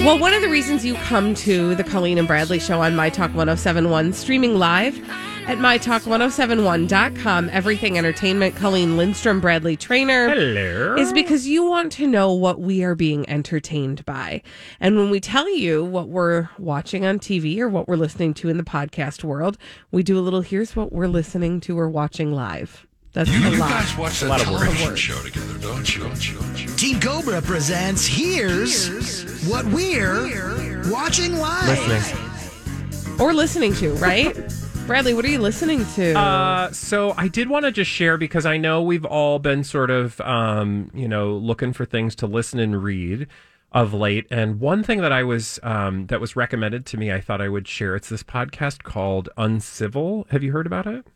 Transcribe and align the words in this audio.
Well, 0.00 0.18
one 0.18 0.34
of 0.34 0.42
the 0.42 0.48
reasons 0.48 0.84
you 0.84 0.94
come 0.94 1.32
to 1.36 1.76
the 1.76 1.84
Colleen 1.84 2.18
and 2.18 2.26
Bradley 2.26 2.58
show 2.58 2.80
on 2.80 2.96
My 2.96 3.08
Talk 3.08 3.28
1071, 3.34 4.12
streaming 4.12 4.58
live 4.58 4.98
at 5.46 5.58
MyTalk1071.com, 5.58 7.48
everything 7.50 7.98
entertainment, 7.98 8.56
Colleen 8.56 8.96
Lindstrom, 8.96 9.40
Bradley 9.40 9.76
Traynor. 9.76 10.28
Hello. 10.28 10.96
Is 10.96 11.12
because 11.12 11.46
you 11.46 11.64
want 11.64 11.92
to 11.92 12.08
know 12.08 12.32
what 12.32 12.60
we 12.60 12.82
are 12.82 12.96
being 12.96 13.28
entertained 13.30 14.04
by. 14.04 14.42
And 14.80 14.96
when 14.96 15.08
we 15.08 15.20
tell 15.20 15.48
you 15.48 15.84
what 15.84 16.08
we're 16.08 16.48
watching 16.58 17.04
on 17.04 17.20
TV 17.20 17.58
or 17.60 17.68
what 17.68 17.86
we're 17.86 17.96
listening 17.96 18.34
to 18.34 18.48
in 18.48 18.56
the 18.56 18.64
podcast 18.64 19.22
world, 19.22 19.56
we 19.92 20.02
do 20.02 20.18
a 20.18 20.20
little 20.20 20.42
here's 20.42 20.74
what 20.74 20.92
we're 20.92 21.06
listening 21.06 21.60
to 21.60 21.78
or 21.78 21.88
watching 21.88 22.32
live. 22.32 22.86
That's 23.12 23.28
You, 23.28 23.46
a 23.46 23.50
you 23.50 23.56
lot. 23.58 23.70
guys 23.70 23.96
watch 23.98 24.20
that 24.20 24.40
of 24.40 24.50
words. 24.50 24.62
television 24.62 24.96
show 24.96 25.22
together, 25.22 25.58
don't 25.58 25.94
you? 25.96 26.02
Don't 26.02 26.30
you? 26.32 26.38
Don't 26.38 26.62
you? 26.64 26.68
Team 26.76 26.98
Cobra 27.00 27.42
presents 27.42 28.06
Here's 28.06 29.44
What 29.46 29.66
We're 29.66 30.82
Watching 30.90 31.36
Live. 31.36 31.88
listening. 31.88 33.20
or 33.20 33.34
listening 33.34 33.74
to, 33.74 33.92
right? 33.94 34.34
Bradley, 34.86 35.14
what 35.14 35.24
are 35.24 35.28
you 35.28 35.38
listening 35.38 35.84
to? 35.94 36.18
Uh, 36.18 36.72
so 36.72 37.14
I 37.16 37.28
did 37.28 37.48
want 37.48 37.66
to 37.66 37.70
just 37.70 37.90
share 37.90 38.16
because 38.16 38.46
I 38.46 38.56
know 38.56 38.82
we've 38.82 39.04
all 39.04 39.38
been 39.38 39.62
sort 39.62 39.90
of, 39.90 40.20
um, 40.22 40.90
you 40.94 41.06
know, 41.06 41.34
looking 41.36 41.72
for 41.72 41.84
things 41.84 42.14
to 42.16 42.26
listen 42.26 42.58
and 42.58 42.82
read 42.82 43.28
of 43.70 43.94
late. 43.94 44.26
And 44.30 44.58
one 44.58 44.82
thing 44.82 45.00
that 45.02 45.12
I 45.12 45.22
was 45.22 45.60
um, 45.62 46.06
that 46.08 46.20
was 46.20 46.34
recommended 46.34 46.84
to 46.86 46.96
me, 46.96 47.12
I 47.12 47.20
thought 47.20 47.40
I 47.40 47.48
would 47.48 47.68
share. 47.68 47.94
It's 47.94 48.08
this 48.08 48.22
podcast 48.24 48.82
called 48.82 49.28
Uncivil. 49.36 50.26
Have 50.30 50.42
you 50.42 50.50
heard 50.52 50.66
about 50.66 50.86
it? 50.86 51.06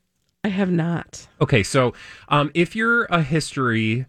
I 0.46 0.50
have 0.50 0.70
not. 0.70 1.26
Okay, 1.40 1.64
so 1.64 1.92
um, 2.28 2.52
if 2.54 2.76
you're 2.76 3.06
a 3.06 3.20
history 3.20 4.06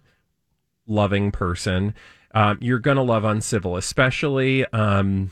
loving 0.85 1.31
person, 1.31 1.95
um, 2.35 2.59
you're 2.61 2.77
gonna 2.77 3.01
love 3.01 3.23
Uncivil, 3.23 3.75
especially. 3.75 4.63
Um, 4.65 5.31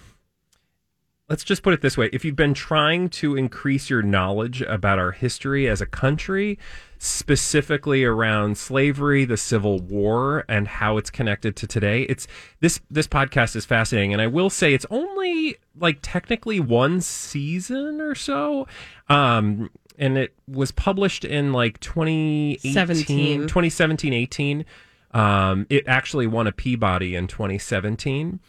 let's 1.29 1.43
just 1.43 1.61
put 1.61 1.75
it 1.75 1.81
this 1.81 1.95
way: 1.95 2.09
if 2.11 2.25
you've 2.25 2.35
been 2.35 2.55
trying 2.55 3.09
to 3.09 3.35
increase 3.35 3.87
your 3.87 4.01
knowledge 4.01 4.63
about 4.63 4.97
our 4.97 5.11
history 5.11 5.69
as 5.69 5.79
a 5.79 5.85
country, 5.85 6.57
specifically 6.97 8.03
around 8.03 8.57
slavery, 8.57 9.25
the 9.25 9.37
Civil 9.37 9.77
War, 9.77 10.43
and 10.49 10.67
how 10.67 10.97
it's 10.97 11.11
connected 11.11 11.55
to 11.57 11.67
today, 11.67 12.01
it's 12.09 12.25
this 12.61 12.81
this 12.89 13.07
podcast 13.07 13.55
is 13.55 13.63
fascinating. 13.63 14.11
And 14.11 14.23
I 14.23 14.27
will 14.27 14.49
say, 14.49 14.73
it's 14.73 14.87
only 14.89 15.57
like 15.79 15.99
technically 16.01 16.59
one 16.59 16.99
season 16.99 18.01
or 18.01 18.15
so. 18.15 18.65
Um, 19.07 19.69
and 19.97 20.17
it 20.17 20.33
was 20.47 20.71
published 20.71 21.25
in 21.25 21.53
like 21.53 21.79
2018, 21.79 22.73
17. 22.73 23.41
2017 23.41 24.13
18. 24.13 24.65
Um, 25.11 25.65
it 25.69 25.87
actually 25.87 26.27
won 26.27 26.47
a 26.47 26.51
Peabody 26.51 27.15
in 27.15 27.27
2017. 27.27 28.39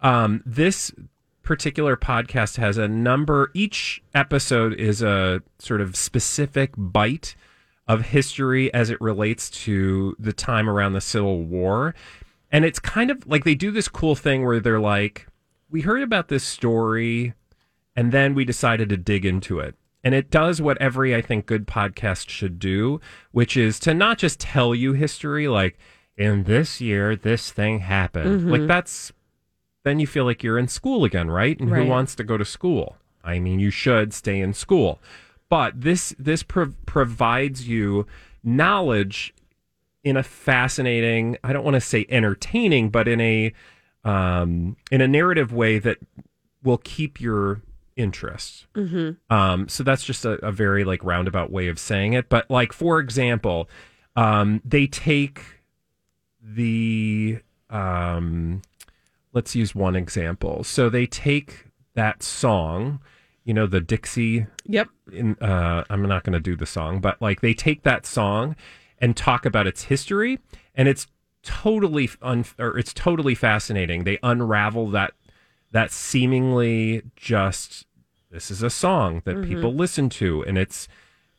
Um, 0.00 0.42
this 0.46 0.92
particular 1.42 1.96
podcast 1.96 2.56
has 2.56 2.76
a 2.76 2.88
number, 2.88 3.50
each 3.54 4.02
episode 4.14 4.74
is 4.74 5.02
a 5.02 5.42
sort 5.58 5.80
of 5.80 5.96
specific 5.96 6.72
bite 6.76 7.36
of 7.86 8.02
history 8.02 8.72
as 8.74 8.90
it 8.90 9.00
relates 9.00 9.48
to 9.48 10.16
the 10.18 10.32
time 10.32 10.68
around 10.68 10.92
the 10.92 11.00
Civil 11.00 11.42
War. 11.42 11.94
And 12.50 12.64
it's 12.64 12.78
kind 12.78 13.10
of 13.10 13.26
like 13.26 13.44
they 13.44 13.54
do 13.54 13.70
this 13.70 13.88
cool 13.88 14.16
thing 14.16 14.44
where 14.44 14.60
they're 14.60 14.80
like, 14.80 15.28
we 15.70 15.82
heard 15.82 16.02
about 16.02 16.28
this 16.28 16.44
story 16.44 17.34
and 17.94 18.12
then 18.12 18.34
we 18.34 18.44
decided 18.44 18.88
to 18.88 18.96
dig 18.96 19.24
into 19.24 19.60
it. 19.60 19.74
And 20.06 20.14
it 20.14 20.30
does 20.30 20.62
what 20.62 20.80
every, 20.80 21.16
I 21.16 21.20
think, 21.20 21.46
good 21.46 21.66
podcast 21.66 22.28
should 22.28 22.60
do, 22.60 23.00
which 23.32 23.56
is 23.56 23.80
to 23.80 23.92
not 23.92 24.18
just 24.18 24.38
tell 24.38 24.72
you 24.72 24.92
history, 24.92 25.48
like, 25.48 25.76
in 26.16 26.44
this 26.44 26.80
year, 26.80 27.16
this 27.16 27.50
thing 27.50 27.80
happened. 27.80 28.48
Like, 28.48 28.68
that's, 28.68 29.10
then 29.82 29.98
you 29.98 30.06
feel 30.06 30.24
like 30.24 30.44
you're 30.44 30.60
in 30.60 30.68
school 30.68 31.02
again, 31.02 31.28
right? 31.28 31.58
And 31.58 31.72
Right. 31.72 31.82
who 31.82 31.88
wants 31.90 32.14
to 32.14 32.22
go 32.22 32.36
to 32.36 32.44
school? 32.44 32.98
I 33.24 33.40
mean, 33.40 33.58
you 33.58 33.70
should 33.72 34.14
stay 34.14 34.38
in 34.40 34.54
school. 34.54 35.00
But 35.48 35.80
this, 35.80 36.14
this 36.20 36.44
prov- 36.44 36.76
provides 36.86 37.66
you 37.66 38.06
knowledge 38.44 39.34
in 40.04 40.16
a 40.16 40.22
fascinating, 40.22 41.36
I 41.42 41.52
don't 41.52 41.64
want 41.64 41.74
to 41.74 41.80
say 41.80 42.06
entertaining, 42.08 42.90
but 42.90 43.08
in 43.08 43.20
a, 43.20 43.52
um, 44.04 44.76
in 44.92 45.00
a 45.00 45.08
narrative 45.08 45.52
way 45.52 45.80
that 45.80 45.98
will 46.62 46.78
keep 46.78 47.20
your 47.20 47.60
interest. 47.96 48.66
Mm-hmm. 48.74 49.34
Um, 49.34 49.68
so 49.68 49.82
that's 49.82 50.04
just 50.04 50.24
a, 50.24 50.32
a 50.44 50.52
very 50.52 50.84
like 50.84 51.02
roundabout 51.02 51.50
way 51.50 51.68
of 51.68 51.78
saying 51.78 52.12
it. 52.12 52.28
But 52.28 52.50
like 52.50 52.72
for 52.72 52.98
example, 53.00 53.68
um, 54.14 54.60
they 54.64 54.86
take 54.86 55.40
the 56.42 57.40
um, 57.70 58.62
let's 59.32 59.54
use 59.54 59.74
one 59.74 59.96
example. 59.96 60.64
So 60.64 60.88
they 60.88 61.06
take 61.06 61.66
that 61.94 62.22
song, 62.22 63.00
you 63.44 63.54
know, 63.54 63.66
the 63.66 63.80
Dixie. 63.80 64.46
Yep. 64.64 64.88
In 65.12 65.36
uh, 65.40 65.84
I'm 65.90 66.02
not 66.02 66.24
going 66.24 66.34
to 66.34 66.40
do 66.40 66.56
the 66.56 66.66
song, 66.66 67.00
but 67.00 67.20
like 67.20 67.40
they 67.40 67.54
take 67.54 67.82
that 67.82 68.06
song 68.06 68.56
and 68.98 69.16
talk 69.16 69.44
about 69.44 69.66
its 69.66 69.84
history, 69.84 70.38
and 70.74 70.88
it's 70.88 71.06
totally 71.42 72.10
un- 72.22 72.44
or 72.58 72.78
it's 72.78 72.92
totally 72.92 73.34
fascinating. 73.34 74.04
They 74.04 74.18
unravel 74.22 74.90
that 74.90 75.12
that 75.76 75.92
seemingly 75.92 77.02
just 77.16 77.84
this 78.30 78.50
is 78.50 78.62
a 78.62 78.70
song 78.70 79.20
that 79.26 79.42
people 79.42 79.74
listen 79.74 80.08
to 80.08 80.42
and 80.44 80.56
it's 80.56 80.88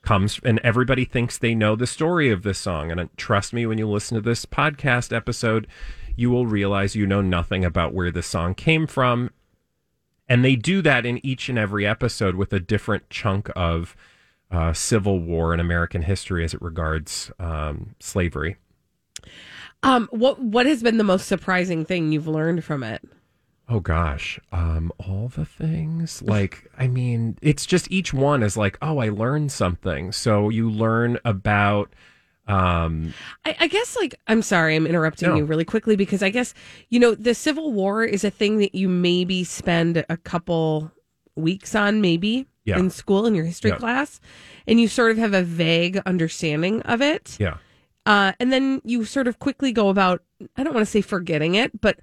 comes 0.03 0.40
and 0.44 0.59
everybody 0.64 1.06
thinks 1.06 1.38
they 1.38 1.56
know 1.56 1.75
the 1.75 1.88
story 1.88 2.30
of 2.30 2.44
this 2.44 2.59
song. 2.59 2.92
And 2.92 3.00
uh, 3.00 3.08
trust 3.18 3.52
me 3.52 3.66
when 3.66 3.80
you 3.80 3.88
listen 3.88 4.16
to 4.16 4.22
this 4.22 4.46
podcast 4.46 5.14
episode 5.14 5.68
you 6.16 6.30
will 6.30 6.46
realize 6.46 6.96
you 6.96 7.08
know 7.08 7.22
nothing 7.22 7.66
about 7.66 7.94
where 7.94 8.12
this 8.12 8.28
song 8.28 8.53
came 8.53 8.86
from. 8.86 9.31
And 10.30 10.46
they 10.46 10.56
do 10.56 10.81
that 10.84 11.06
in 11.06 11.24
each 11.25 11.50
and 11.50 11.58
every 11.58 11.86
episode 11.88 12.36
with 12.36 12.54
a 12.54 12.59
different 12.59 13.09
chunk 13.09 13.50
of 13.56 13.96
uh, 14.52 14.72
civil 14.72 15.19
war 15.19 15.52
and 15.52 15.59
american 15.59 16.04
history 16.04 16.44
as 16.44 16.54
it 16.54 16.62
regards 16.62 17.31
um, 17.40 17.96
slavery. 18.00 18.58
Um, 19.81 20.08
what 20.12 20.40
what 20.40 20.68
has 20.68 20.84
been 20.84 20.98
the 20.98 21.04
most 21.04 21.28
surprising 21.28 21.86
thing 21.86 22.12
you've 22.12 22.28
learned 22.28 22.64
from 22.64 22.84
it? 22.84 23.01
Oh 23.69 23.81
gosh, 23.81 24.40
um, 24.54 24.94
all 24.98 25.28
the 25.28 25.44
things. 25.44 26.22
Like, 26.22 26.69
I 26.78 26.88
mean, 26.88 27.38
it's 27.42 27.66
just 27.66 27.92
each 27.92 28.14
one 28.14 28.42
is 28.42 28.56
like, 28.56 28.78
oh, 28.81 29.00
I 29.00 29.10
learned 29.10 29.52
something. 29.52 30.14
So 30.14 30.48
you 30.48 30.69
learn 30.69 31.19
about, 31.25 31.92
um, 32.48 33.14
I, 33.46 33.58
I 33.60 33.68
guess, 33.68 33.98
like, 33.98 34.16
I'm 34.28 34.42
sorry, 34.42 34.75
I'm 34.78 34.88
interrupting 34.88 35.30
No. 35.30 35.36
you 35.36 35.44
really 35.44 35.66
quickly 35.66 35.98
because 35.98 36.24
I 36.24 36.30
guess, 36.30 36.54
you 36.90 36.98
know, 37.00 37.14
the 37.14 37.34
Civil 37.36 37.74
War 37.74 38.06
is 38.06 38.24
a 38.24 38.30
thing 38.31 38.60
that 38.60 38.74
you 38.74 38.88
maybe 38.88 39.44
spend 39.44 40.06
a 40.08 40.16
couple 40.16 40.90
weeks 41.36 41.75
on, 41.75 42.00
maybe 42.00 42.48
Yeah. 42.63 42.80
in 42.80 42.90
school 42.90 43.25
in 43.25 43.36
your 43.36 43.44
history 43.46 43.72
Yeah. 43.72 43.78
class, 43.78 44.22
and 44.66 44.80
you 44.80 44.88
sort 44.88 45.12
of 45.12 45.18
have 45.18 45.34
a 45.34 45.44
vague 45.44 45.98
understanding 46.06 46.81
of 46.84 47.02
it. 47.02 47.36
yeah, 47.38 47.58
Uh, 48.06 48.31
and 48.40 48.54
then 48.54 48.81
you 48.86 49.04
sort 49.04 49.28
of 49.28 49.40
quickly 49.40 49.74
go 49.74 49.90
about, 49.90 50.24
I 50.56 50.63
don't 50.63 50.74
want 50.74 50.86
to 50.88 50.90
say 50.92 51.02
forgetting 51.02 51.56
it, 51.56 51.81
but 51.81 52.00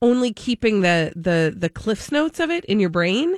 only 0.00 0.32
keeping 0.32 0.80
the, 0.82 1.12
the, 1.16 1.54
the 1.56 1.68
Cliffs 1.68 2.12
notes 2.12 2.40
of 2.40 2.50
it 2.50 2.64
in 2.66 2.80
your 2.80 2.90
brain. 2.90 3.36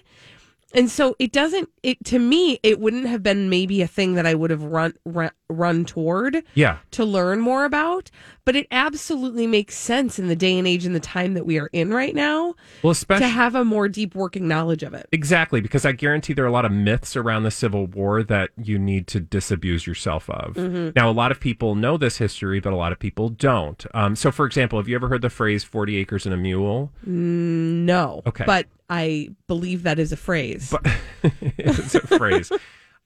And 0.72 0.90
so 0.90 1.16
it 1.18 1.32
doesn't, 1.32 1.68
it, 1.82 2.04
to 2.06 2.18
me, 2.18 2.60
it 2.62 2.78
wouldn't 2.78 3.06
have 3.06 3.22
been 3.22 3.50
maybe 3.50 3.82
a 3.82 3.86
thing 3.86 4.14
that 4.14 4.26
I 4.26 4.34
would 4.34 4.50
have 4.50 4.62
run, 4.62 4.94
run, 5.04 5.30
run 5.48 5.84
toward 5.84 6.42
yeah, 6.54 6.78
to 6.92 7.04
learn 7.04 7.40
more 7.40 7.64
about. 7.64 8.10
but 8.44 8.54
it 8.56 8.66
absolutely 8.70 9.46
makes 9.46 9.76
sense 9.76 10.18
in 10.18 10.28
the 10.28 10.36
day 10.36 10.58
and 10.58 10.66
age 10.68 10.84
and 10.86 10.94
the 10.94 11.00
time 11.00 11.34
that 11.34 11.44
we 11.44 11.58
are 11.58 11.68
in 11.72 11.92
right 11.92 12.14
now 12.14 12.54
Well, 12.82 12.90
especially 12.92 13.26
to 13.26 13.28
have 13.28 13.54
a 13.54 13.64
more 13.64 13.88
deep 13.88 14.14
working 14.14 14.46
knowledge 14.48 14.82
of 14.82 14.94
it. 14.94 15.08
Exactly, 15.12 15.60
because 15.60 15.84
I 15.84 15.92
guarantee 15.92 16.32
there 16.32 16.44
are 16.44 16.48
a 16.48 16.52
lot 16.52 16.64
of 16.64 16.72
myths 16.72 17.16
around 17.16 17.42
the 17.42 17.50
Civil 17.50 17.86
War 17.86 18.22
that 18.22 18.50
you 18.56 18.78
need 18.78 19.06
to 19.08 19.20
disabuse 19.20 19.86
yourself 19.86 20.30
of. 20.30 20.54
Mm-hmm. 20.54 20.90
Now, 20.94 21.10
a 21.10 21.12
lot 21.12 21.30
of 21.32 21.40
people 21.40 21.74
know 21.74 21.96
this 21.96 22.18
history, 22.18 22.60
but 22.60 22.72
a 22.72 22.76
lot 22.76 22.92
of 22.92 22.98
people 22.98 23.28
don't. 23.28 23.84
Um, 23.94 24.14
so, 24.16 24.30
for 24.30 24.46
example, 24.46 24.78
have 24.78 24.88
you 24.88 24.94
ever 24.94 25.08
heard 25.08 25.22
the 25.22 25.30
phrase 25.30 25.64
40 25.64 25.96
acres 25.96 26.26
and 26.26 26.34
a 26.34 26.38
mule? 26.38 26.92
No. 27.04 28.22
Okay. 28.26 28.44
But 28.44 28.66
I 28.90 29.30
believe 29.46 29.84
that 29.84 29.98
is 29.98 30.12
a 30.12 30.16
phrase. 30.16 30.74
it's 31.22 31.94
a 31.94 32.00
phrase. 32.00 32.50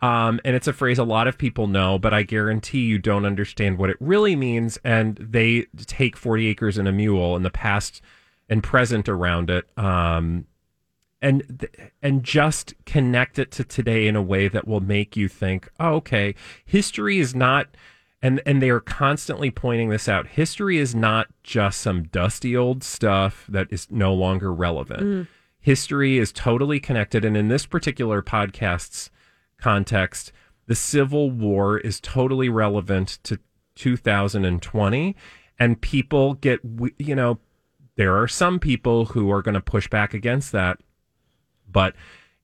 Um, 0.01 0.41
and 0.45 0.57
it's 0.57 0.67
a 0.67 0.73
phrase 0.73 0.99
a 0.99 1.05
lot 1.05 1.29
of 1.29 1.39
people 1.39 1.67
know, 1.67 1.99
but 1.99 2.13
I 2.13 2.25
guarantee 2.25 2.81
you 2.81 2.99
don't 2.99 3.25
understand 3.25 3.79
what 3.79 3.91
it 3.91 3.97
really 4.01 4.35
means. 4.35 4.79
And 4.83 5.17
they 5.17 5.67
take 5.87 6.17
40 6.17 6.49
acres 6.49 6.79
and 6.79 6.89
a 6.89 6.93
mule 6.93 7.37
and 7.37 7.45
the 7.45 7.51
past 7.51 8.01
and 8.49 8.63
present 8.63 9.09
around 9.09 9.51
it. 9.51 9.67
Um, 9.79 10.47
and 11.23 11.67
and 12.03 12.23
just 12.23 12.75
connect 12.85 13.39
it 13.39 13.51
to 13.53 13.65
today 13.65 14.07
in 14.07 14.15
a 14.15 14.21
way 14.21 14.47
that 14.47 14.69
will 14.69 14.81
make 14.81 15.17
you 15.17 15.27
think, 15.27 15.71
oh, 15.81 15.95
okay, 15.95 16.35
history 16.67 17.19
is 17.19 17.35
not, 17.35 17.69
and 18.21 18.43
and 18.45 18.61
they 18.61 18.69
are 18.69 18.81
constantly 18.81 19.51
pointing 19.51 19.89
this 19.89 20.07
out. 20.07 20.27
History 20.27 20.77
is 20.77 20.95
not 20.95 21.29
just 21.43 21.81
some 21.81 22.03
dusty 22.03 22.55
old 22.55 22.85
stuff 22.85 23.47
that 23.49 23.69
is 23.71 23.91
no 23.91 24.13
longer 24.13 24.53
relevant. 24.53 25.01
History 25.65 26.19
is 26.19 26.31
totally 26.31 26.79
connected, 26.79 27.25
and 27.25 27.39
in 27.39 27.49
this 27.49 27.65
particular 27.65 28.21
podcast's 28.21 29.09
context, 29.57 30.31
the 30.67 30.75
Civil 30.75 31.31
War 31.31 31.79
is 31.79 32.01
totally 32.01 32.51
relevant 32.51 33.19
to 33.23 33.39
2020, 33.75 35.17
and 35.59 35.81
people 35.81 36.35
get, 36.35 36.61
you 36.99 37.15
know, 37.15 37.39
there 37.97 38.15
are 38.15 38.29
some 38.29 38.59
people 38.59 39.07
who 39.07 39.31
are 39.31 39.41
going 39.41 39.55
to 39.55 39.61
push 39.63 39.89
back 39.89 40.13
against 40.13 40.53
that. 40.53 40.81
But 41.67 41.95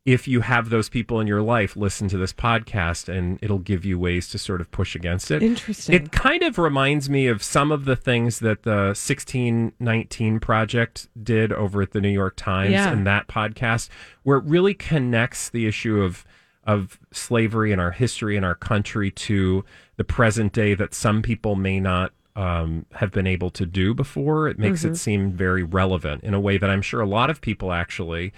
if 0.06 0.26
you 0.26 0.40
have 0.40 0.70
those 0.70 0.88
people 0.88 1.20
in 1.20 1.26
your 1.26 1.42
life, 1.42 1.76
listen 1.76 2.08
to 2.08 2.16
this 2.16 2.32
podcast 2.32 3.08
and 3.08 3.38
it'll 3.42 3.58
give 3.58 3.84
you 3.84 3.98
ways 3.98 4.28
to 4.30 4.38
sort 4.38 4.60
of 4.62 4.70
push 4.70 4.94
against 4.96 5.30
it. 5.30 5.42
Interesting. 5.42 5.94
It 5.94 6.10
kind 6.10 6.42
of 6.42 6.56
reminds 6.56 7.10
me 7.10 7.26
of 7.26 7.42
some 7.42 7.70
of 7.70 7.84
the 7.84 7.96
things 7.96 8.38
that 8.38 8.62
the 8.62 8.94
1619 8.94 10.40
Project 10.40 11.08
did 11.22 11.52
over 11.52 11.82
at 11.82 11.92
the 11.92 12.00
New 12.00 12.08
York 12.10 12.34
Times 12.36 12.72
Yeah. 12.72 12.90
and 12.90 13.06
that 13.06 13.28
podcast, 13.28 13.88
where 14.22 14.38
it 14.38 14.44
really 14.44 14.74
connects 14.74 15.48
the 15.50 15.66
issue 15.66 16.00
of 16.02 16.24
of 16.64 17.00
slavery 17.10 17.72
and 17.72 17.80
our 17.80 17.90
history 17.90 18.36
and 18.36 18.44
our 18.44 18.54
country 18.54 19.10
to 19.10 19.64
the 19.96 20.04
present 20.04 20.52
day 20.52 20.74
that 20.74 20.92
some 20.94 21.22
people 21.22 21.56
may 21.56 21.80
not 21.80 22.12
um, 22.36 22.84
have 22.92 23.10
been 23.10 23.26
able 23.26 23.50
to 23.50 23.64
do 23.64 23.94
before. 23.94 24.46
It 24.46 24.58
makes 24.58 24.84
it 24.84 24.96
seem 24.96 25.32
very 25.32 25.62
relevant 25.62 26.22
in 26.22 26.32
a 26.34 26.38
way 26.38 26.58
that 26.58 26.68
I'm 26.70 26.82
sure 26.82 27.00
a 27.00 27.06
lot 27.08 27.30
of 27.30 27.40
people 27.40 27.72
actually 27.72 28.32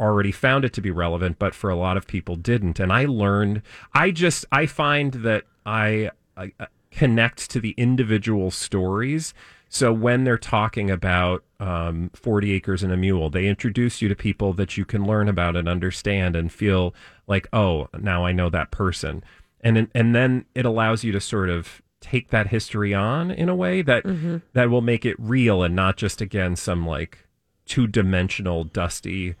already 0.00 0.32
found 0.32 0.64
it 0.64 0.72
to 0.74 0.80
be 0.80 0.90
relevant, 0.90 1.38
but 1.38 1.54
for 1.54 1.70
a 1.70 1.76
lot 1.76 1.96
of 1.96 2.06
people 2.06 2.36
didn't. 2.36 2.80
And 2.80 2.92
I 2.92 3.04
learned, 3.04 3.62
I 3.92 4.10
just, 4.10 4.44
I 4.50 4.66
find 4.66 5.12
that 5.14 5.44
I, 5.66 6.10
I 6.36 6.52
uh, 6.58 6.66
connect 6.90 7.50
to 7.50 7.60
the 7.60 7.74
individual 7.76 8.50
stories. 8.50 9.34
So 9.68 9.92
when 9.92 10.24
they're 10.24 10.38
talking 10.38 10.90
about 10.90 11.44
um, 11.58 12.10
40 12.14 12.52
acres 12.52 12.82
and 12.82 12.92
a 12.92 12.96
mule, 12.96 13.30
they 13.30 13.46
introduce 13.46 14.00
you 14.00 14.08
to 14.08 14.14
people 14.14 14.52
that 14.54 14.76
you 14.76 14.84
can 14.84 15.04
learn 15.04 15.28
about 15.28 15.56
and 15.56 15.68
understand 15.68 16.36
and 16.36 16.52
feel 16.52 16.94
like, 17.26 17.48
oh, 17.52 17.88
now 17.98 18.24
I 18.24 18.32
know 18.32 18.48
that 18.50 18.70
person. 18.70 19.24
And, 19.60 19.88
and 19.94 20.14
then 20.14 20.44
it 20.54 20.64
allows 20.64 21.02
you 21.02 21.12
to 21.12 21.20
sort 21.20 21.50
of 21.50 21.82
take 22.00 22.28
that 22.28 22.48
history 22.48 22.92
on 22.92 23.30
in 23.30 23.48
a 23.48 23.54
way 23.54 23.80
that 23.80 24.04
that 24.52 24.68
will 24.68 24.82
make 24.82 25.06
it 25.06 25.16
real 25.18 25.62
and 25.62 25.74
not 25.74 25.96
just 25.96 26.20
again 26.20 26.54
some 26.54 26.86
like 26.86 27.26
two-dimensional 27.64 28.62
dusty 28.62 29.34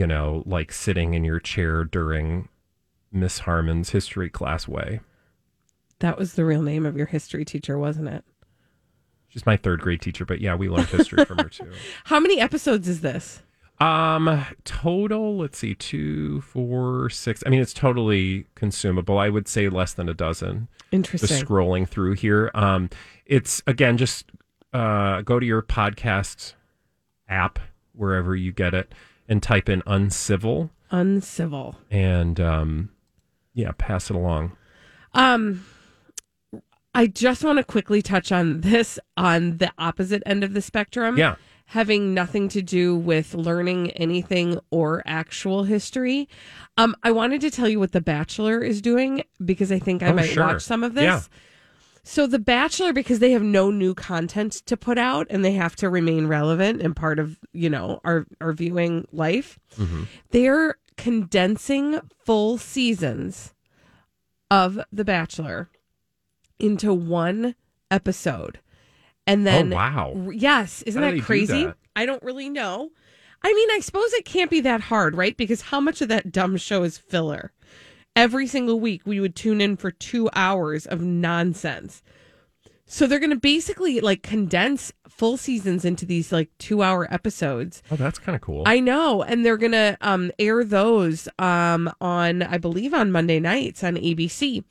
you 0.00 0.06
know, 0.06 0.42
like 0.46 0.72
sitting 0.72 1.12
in 1.12 1.24
your 1.24 1.38
chair 1.38 1.84
during 1.84 2.48
Miss 3.12 3.40
Harmon's 3.40 3.90
history 3.90 4.30
class 4.30 4.66
way. 4.66 5.00
that 5.98 6.16
was 6.16 6.32
the 6.32 6.44
real 6.46 6.62
name 6.62 6.86
of 6.86 6.96
your 6.96 7.04
history 7.04 7.44
teacher, 7.44 7.78
wasn't 7.78 8.08
it? 8.08 8.24
She's 9.28 9.44
my 9.44 9.58
third 9.58 9.82
grade 9.82 10.00
teacher, 10.00 10.24
but 10.24 10.40
yeah, 10.40 10.54
we 10.54 10.70
learned 10.70 10.88
history 10.88 11.26
from 11.26 11.36
her 11.36 11.48
too. 11.50 11.70
How 12.04 12.18
many 12.18 12.40
episodes 12.40 12.88
is 12.88 13.02
this? 13.02 13.42
Um, 13.78 14.42
total, 14.64 15.36
let's 15.36 15.58
see, 15.58 15.74
two, 15.74 16.40
four, 16.40 17.10
six. 17.10 17.42
I 17.44 17.50
mean, 17.50 17.60
it's 17.60 17.74
totally 17.74 18.46
consumable. 18.54 19.18
I 19.18 19.28
would 19.28 19.48
say 19.48 19.68
less 19.68 19.92
than 19.92 20.08
a 20.08 20.14
dozen. 20.14 20.68
Just 20.78 20.92
Interesting. 20.92 21.44
scrolling 21.44 21.86
through 21.86 22.14
here. 22.14 22.50
Um, 22.54 22.88
it's 23.26 23.62
again 23.66 23.98
just 23.98 24.30
uh, 24.72 25.20
go 25.20 25.38
to 25.38 25.44
your 25.44 25.60
podcast 25.60 26.54
app 27.28 27.58
wherever 27.92 28.34
you 28.34 28.50
get 28.50 28.72
it 28.72 28.94
and 29.30 29.42
type 29.42 29.68
in 29.70 29.82
uncivil 29.86 30.70
Uncivil. 30.90 31.76
and 31.90 32.38
um, 32.40 32.90
yeah, 33.54 33.70
pass 33.78 34.10
it 34.10 34.16
along. 34.16 34.56
Um, 35.14 35.64
I 36.94 37.06
just 37.06 37.44
want 37.44 37.58
to 37.58 37.64
quickly 37.64 38.02
touch 38.02 38.32
on 38.32 38.60
this 38.62 38.98
on 39.16 39.58
the 39.58 39.72
opposite 39.78 40.22
end 40.26 40.42
of 40.44 40.52
the 40.52 40.60
spectrum. 40.60 41.16
Yeah. 41.16 41.36
Having 41.66 42.12
nothing 42.14 42.48
to 42.48 42.62
do 42.62 42.96
with 42.96 43.32
learning 43.32 43.92
anything 43.92 44.58
or 44.72 45.04
actual 45.06 45.62
history. 45.62 46.28
Um, 46.76 46.96
I 47.04 47.12
wanted 47.12 47.40
to 47.42 47.50
tell 47.52 47.68
you 47.68 47.78
what 47.78 47.92
The 47.92 48.00
Bachelor 48.00 48.60
is 48.60 48.82
doing 48.82 49.22
because 49.44 49.70
I 49.70 49.78
think 49.78 50.02
I 50.02 50.08
Oh, 50.08 50.14
might 50.14 50.30
sure. 50.30 50.44
watch 50.44 50.62
some 50.62 50.82
of 50.82 50.94
this. 50.94 51.04
Yeah. 51.04 51.20
So 52.02 52.26
The 52.26 52.38
Bachelor, 52.38 52.92
because 52.92 53.18
they 53.18 53.32
have 53.32 53.42
no 53.42 53.70
new 53.70 53.94
content 53.94 54.52
to 54.66 54.76
put 54.76 54.96
out 54.98 55.26
and 55.30 55.44
they 55.44 55.52
have 55.52 55.76
to 55.76 55.88
remain 55.90 56.26
relevant 56.26 56.80
and 56.82 56.96
part 56.96 57.18
of, 57.18 57.38
you 57.52 57.68
know, 57.70 58.00
our, 58.04 58.26
our 58.40 58.52
viewing 58.52 59.06
life, 59.12 59.58
Mm-hmm. 59.76 60.04
they're 60.30 60.76
condensing 60.96 62.00
full 62.24 62.58
seasons 62.58 63.54
of 64.50 64.80
The 64.92 65.04
Bachelor 65.04 65.68
into 66.58 66.92
one 66.92 67.54
episode. 67.90 68.60
And 69.26 69.46
then 69.46 69.72
oh 69.72 69.76
wow. 69.76 70.30
Yes, 70.32 70.82
isn't 70.82 71.00
that 71.00 71.22
crazy? 71.22 71.66
that? 71.66 71.76
I 71.94 72.06
don't 72.06 72.22
really 72.22 72.48
know. 72.48 72.90
I 73.42 73.52
mean, 73.52 73.68
I 73.72 73.80
suppose 73.80 74.12
it 74.14 74.24
can't 74.24 74.50
be 74.50 74.60
that 74.60 74.80
hard, 74.82 75.14
right? 75.14 75.36
Because 75.36 75.62
how 75.62 75.80
much 75.80 76.02
of 76.02 76.08
that 76.08 76.32
dumb 76.32 76.56
show 76.56 76.82
is 76.82 76.98
filler? 76.98 77.52
Every 78.20 78.46
single 78.46 78.78
week, 78.78 79.06
we 79.06 79.18
would 79.18 79.34
tune 79.34 79.62
in 79.62 79.78
for 79.78 79.90
two 79.90 80.28
hours 80.34 80.84
of 80.84 81.00
nonsense. 81.00 82.02
So 82.84 83.06
they're 83.06 83.18
going 83.18 83.30
to 83.30 83.36
basically 83.36 84.00
like 84.00 84.22
condense 84.22 84.92
full 85.08 85.38
seasons 85.38 85.86
into 85.86 86.04
these 86.04 86.30
like 86.30 86.50
two 86.58 86.82
hour 86.82 87.10
episodes. 87.10 87.82
Oh, 87.90 87.96
that's 87.96 88.18
kind 88.18 88.36
of 88.36 88.42
cool. 88.42 88.64
I 88.66 88.78
know, 88.78 89.22
and 89.22 89.42
they're 89.42 89.56
going 89.56 89.72
to 89.72 89.96
um, 90.02 90.32
air 90.38 90.64
those 90.64 91.28
um, 91.38 91.90
on, 92.02 92.42
I 92.42 92.58
believe, 92.58 92.92
on 92.92 93.10
Monday 93.10 93.40
nights 93.40 93.82
on 93.82 93.94
ABC. 93.94 94.64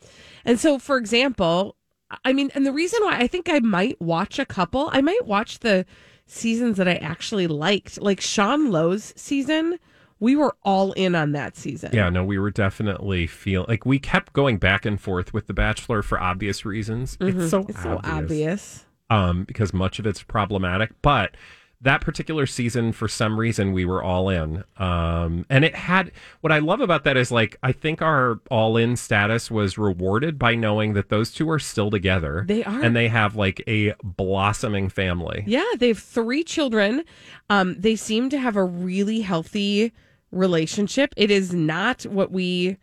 And 0.45 0.59
so, 0.59 0.77
for 0.77 0.97
example, 0.97 1.75
I 2.23 2.33
mean, 2.33 2.51
and 2.53 2.67
the 2.67 2.71
reason 2.71 2.99
why 3.01 3.17
I 3.17 3.25
think 3.25 3.49
I 3.49 3.59
might 3.61 3.99
watch 3.99 4.37
a 4.37 4.45
couple, 4.45 4.91
I 4.93 5.01
might 5.01 5.25
watch 5.25 5.59
the 5.59 5.87
seasons 6.27 6.77
that 6.77 6.87
I 6.87 6.97
actually 6.97 7.47
liked, 7.47 7.99
like 7.99 8.21
Sean 8.21 8.69
Lowe's 8.69 9.11
season. 9.15 9.79
We 10.19 10.35
were 10.35 10.55
all 10.63 10.91
in 10.93 11.15
on 11.15 11.31
that 11.33 11.55
season. 11.55 11.91
yeah, 11.93 12.09
no, 12.09 12.23
we 12.25 12.37
were 12.37 12.51
definitely 12.51 13.25
feel 13.27 13.65
like 13.67 13.85
we 13.85 13.99
kept 13.99 14.33
going 14.33 14.57
back 14.57 14.85
and 14.85 14.99
forth 14.99 15.33
with 15.33 15.47
The 15.47 15.53
Bachelor 15.53 16.01
for 16.01 16.19
obvious 16.19 16.65
reasons. 16.65 17.17
It's 17.21 17.49
so 17.49 17.61
Mm-hmm. 17.63 17.69
it's 17.71 17.83
so 17.83 17.97
obvious. 18.03 18.05
obvious. 18.11 18.85
um, 19.09 19.43
because 19.45 19.73
much 19.73 19.97
of 19.99 20.05
it's 20.05 20.21
problematic. 20.23 20.91
But 21.01 21.35
that 21.81 22.01
particular 22.01 22.45
season, 22.45 22.91
for 22.91 23.07
some 23.07 23.39
reason, 23.39 23.71
we 23.71 23.85
were 23.85 24.03
all 24.03 24.27
in. 24.27 24.65
Um, 24.77 25.45
and 25.49 25.63
it 25.63 25.73
had 25.75 26.11
what 26.41 26.51
I 26.51 26.59
love 26.59 26.81
about 26.81 27.05
that 27.05 27.15
is 27.15 27.31
like 27.31 27.55
I 27.63 27.71
think 27.71 28.01
our 28.01 28.41
all 28.51 28.75
in 28.75 28.97
status 28.97 29.49
was 29.49 29.77
rewarded 29.77 30.37
by 30.37 30.55
knowing 30.55 30.91
that 30.95 31.07
those 31.07 31.31
two 31.31 31.49
are 31.49 31.57
still 31.59 31.89
together. 31.89 32.43
They 32.45 32.65
are. 32.65 32.81
and 32.81 32.93
they 32.93 33.07
have 33.07 33.37
like 33.37 33.63
a 33.65 33.93
blossoming 34.03 34.89
family. 34.89 35.45
Yeah, 35.47 35.63
they 35.77 35.87
have 35.87 35.99
three 35.99 36.43
children. 36.43 37.05
Um, 37.49 37.75
they 37.79 37.95
seem 37.95 38.29
to 38.31 38.37
have 38.37 38.57
a 38.57 38.63
really 38.65 39.21
healthy 39.21 39.93
relationship. 40.31 41.13
It 41.17 41.31
is 41.31 41.53
not 41.53 42.03
what 42.05 42.31
we 42.31 42.77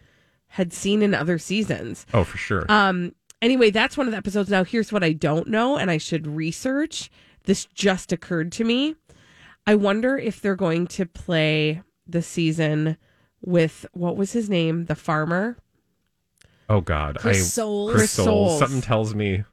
had 0.49 0.73
seen 0.73 1.03
in 1.03 1.15
other 1.15 1.39
seasons. 1.39 2.07
Oh, 2.15 2.25
for 2.25 2.39
sure. 2.39 2.65
Um, 2.69 3.15
anyway, 3.43 3.71
that's 3.71 3.97
one 3.97 4.07
of 4.07 4.13
the 4.13 4.17
episodes. 4.17 4.49
Now, 4.51 4.65
here's 4.65 4.93
what 4.93 5.05
I 5.05 5.13
don't 5.13 5.49
know, 5.49 5.77
and 5.77 5.91
I 5.91 5.99
should 5.99 6.27
research. 6.27 7.11
This 7.45 7.67
just 7.67 8.13
occurred 8.13 8.53
to 8.53 8.65
me. 8.65 8.95
I 9.67 9.75
wonder 9.75 10.17
if 10.17 10.41
they're 10.41 10.57
going 10.57 10.87
to 10.89 11.07
play 11.07 11.83
the 12.07 12.23
season 12.23 12.97
with 13.41 13.85
what 13.93 14.17
was 14.17 14.33
his 14.33 14.49
name, 14.49 14.87
the 14.87 14.95
farmer. 14.95 15.57
oh 16.69 16.81
God, 16.81 17.19
Chris 17.21 17.39
I 17.39 17.41
Soules. 17.43 17.93
Chris. 17.93 18.11
Soules. 18.13 18.59
Something 18.59 18.81
tells 18.81 19.15
me. 19.15 19.45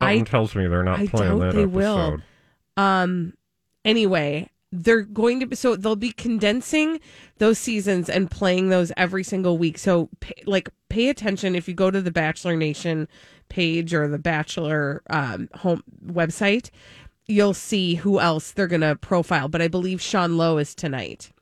I- 0.00 0.20
tells 0.20 0.54
me 0.54 0.66
they're 0.66 0.82
not 0.82 1.00
I 1.00 1.06
playing 1.06 1.38
that 1.38 1.54
they 1.54 1.62
episode. 1.62 1.72
will. 1.74 2.18
Um. 2.76 3.32
Anyway, 3.84 4.50
they're 4.82 5.02
going 5.02 5.40
to 5.40 5.46
be 5.46 5.56
so 5.56 5.76
they'll 5.76 5.96
be 5.96 6.12
condensing 6.12 7.00
those 7.38 7.58
seasons 7.58 8.08
and 8.08 8.30
playing 8.30 8.68
those 8.68 8.92
every 8.96 9.24
single 9.24 9.58
week. 9.58 9.78
So 9.78 10.08
pay, 10.20 10.34
like 10.46 10.70
pay 10.88 11.08
attention 11.08 11.56
if 11.56 11.68
you 11.68 11.74
go 11.74 11.90
to 11.90 12.02
the 12.02 12.10
Bachelor 12.10 12.56
Nation 12.56 13.08
page 13.48 13.94
or 13.94 14.08
the 14.08 14.18
Bachelor 14.18 15.02
um, 15.10 15.48
home 15.54 15.82
website, 16.04 16.70
you'll 17.26 17.54
see 17.54 17.94
who 17.94 18.20
else 18.20 18.52
they're 18.52 18.66
going 18.66 18.80
to 18.82 18.96
profile. 18.96 19.48
But 19.48 19.62
I 19.62 19.68
believe 19.68 20.00
Sean 20.00 20.36
Lowe 20.36 20.58
is 20.58 20.74
tonight 20.74 21.32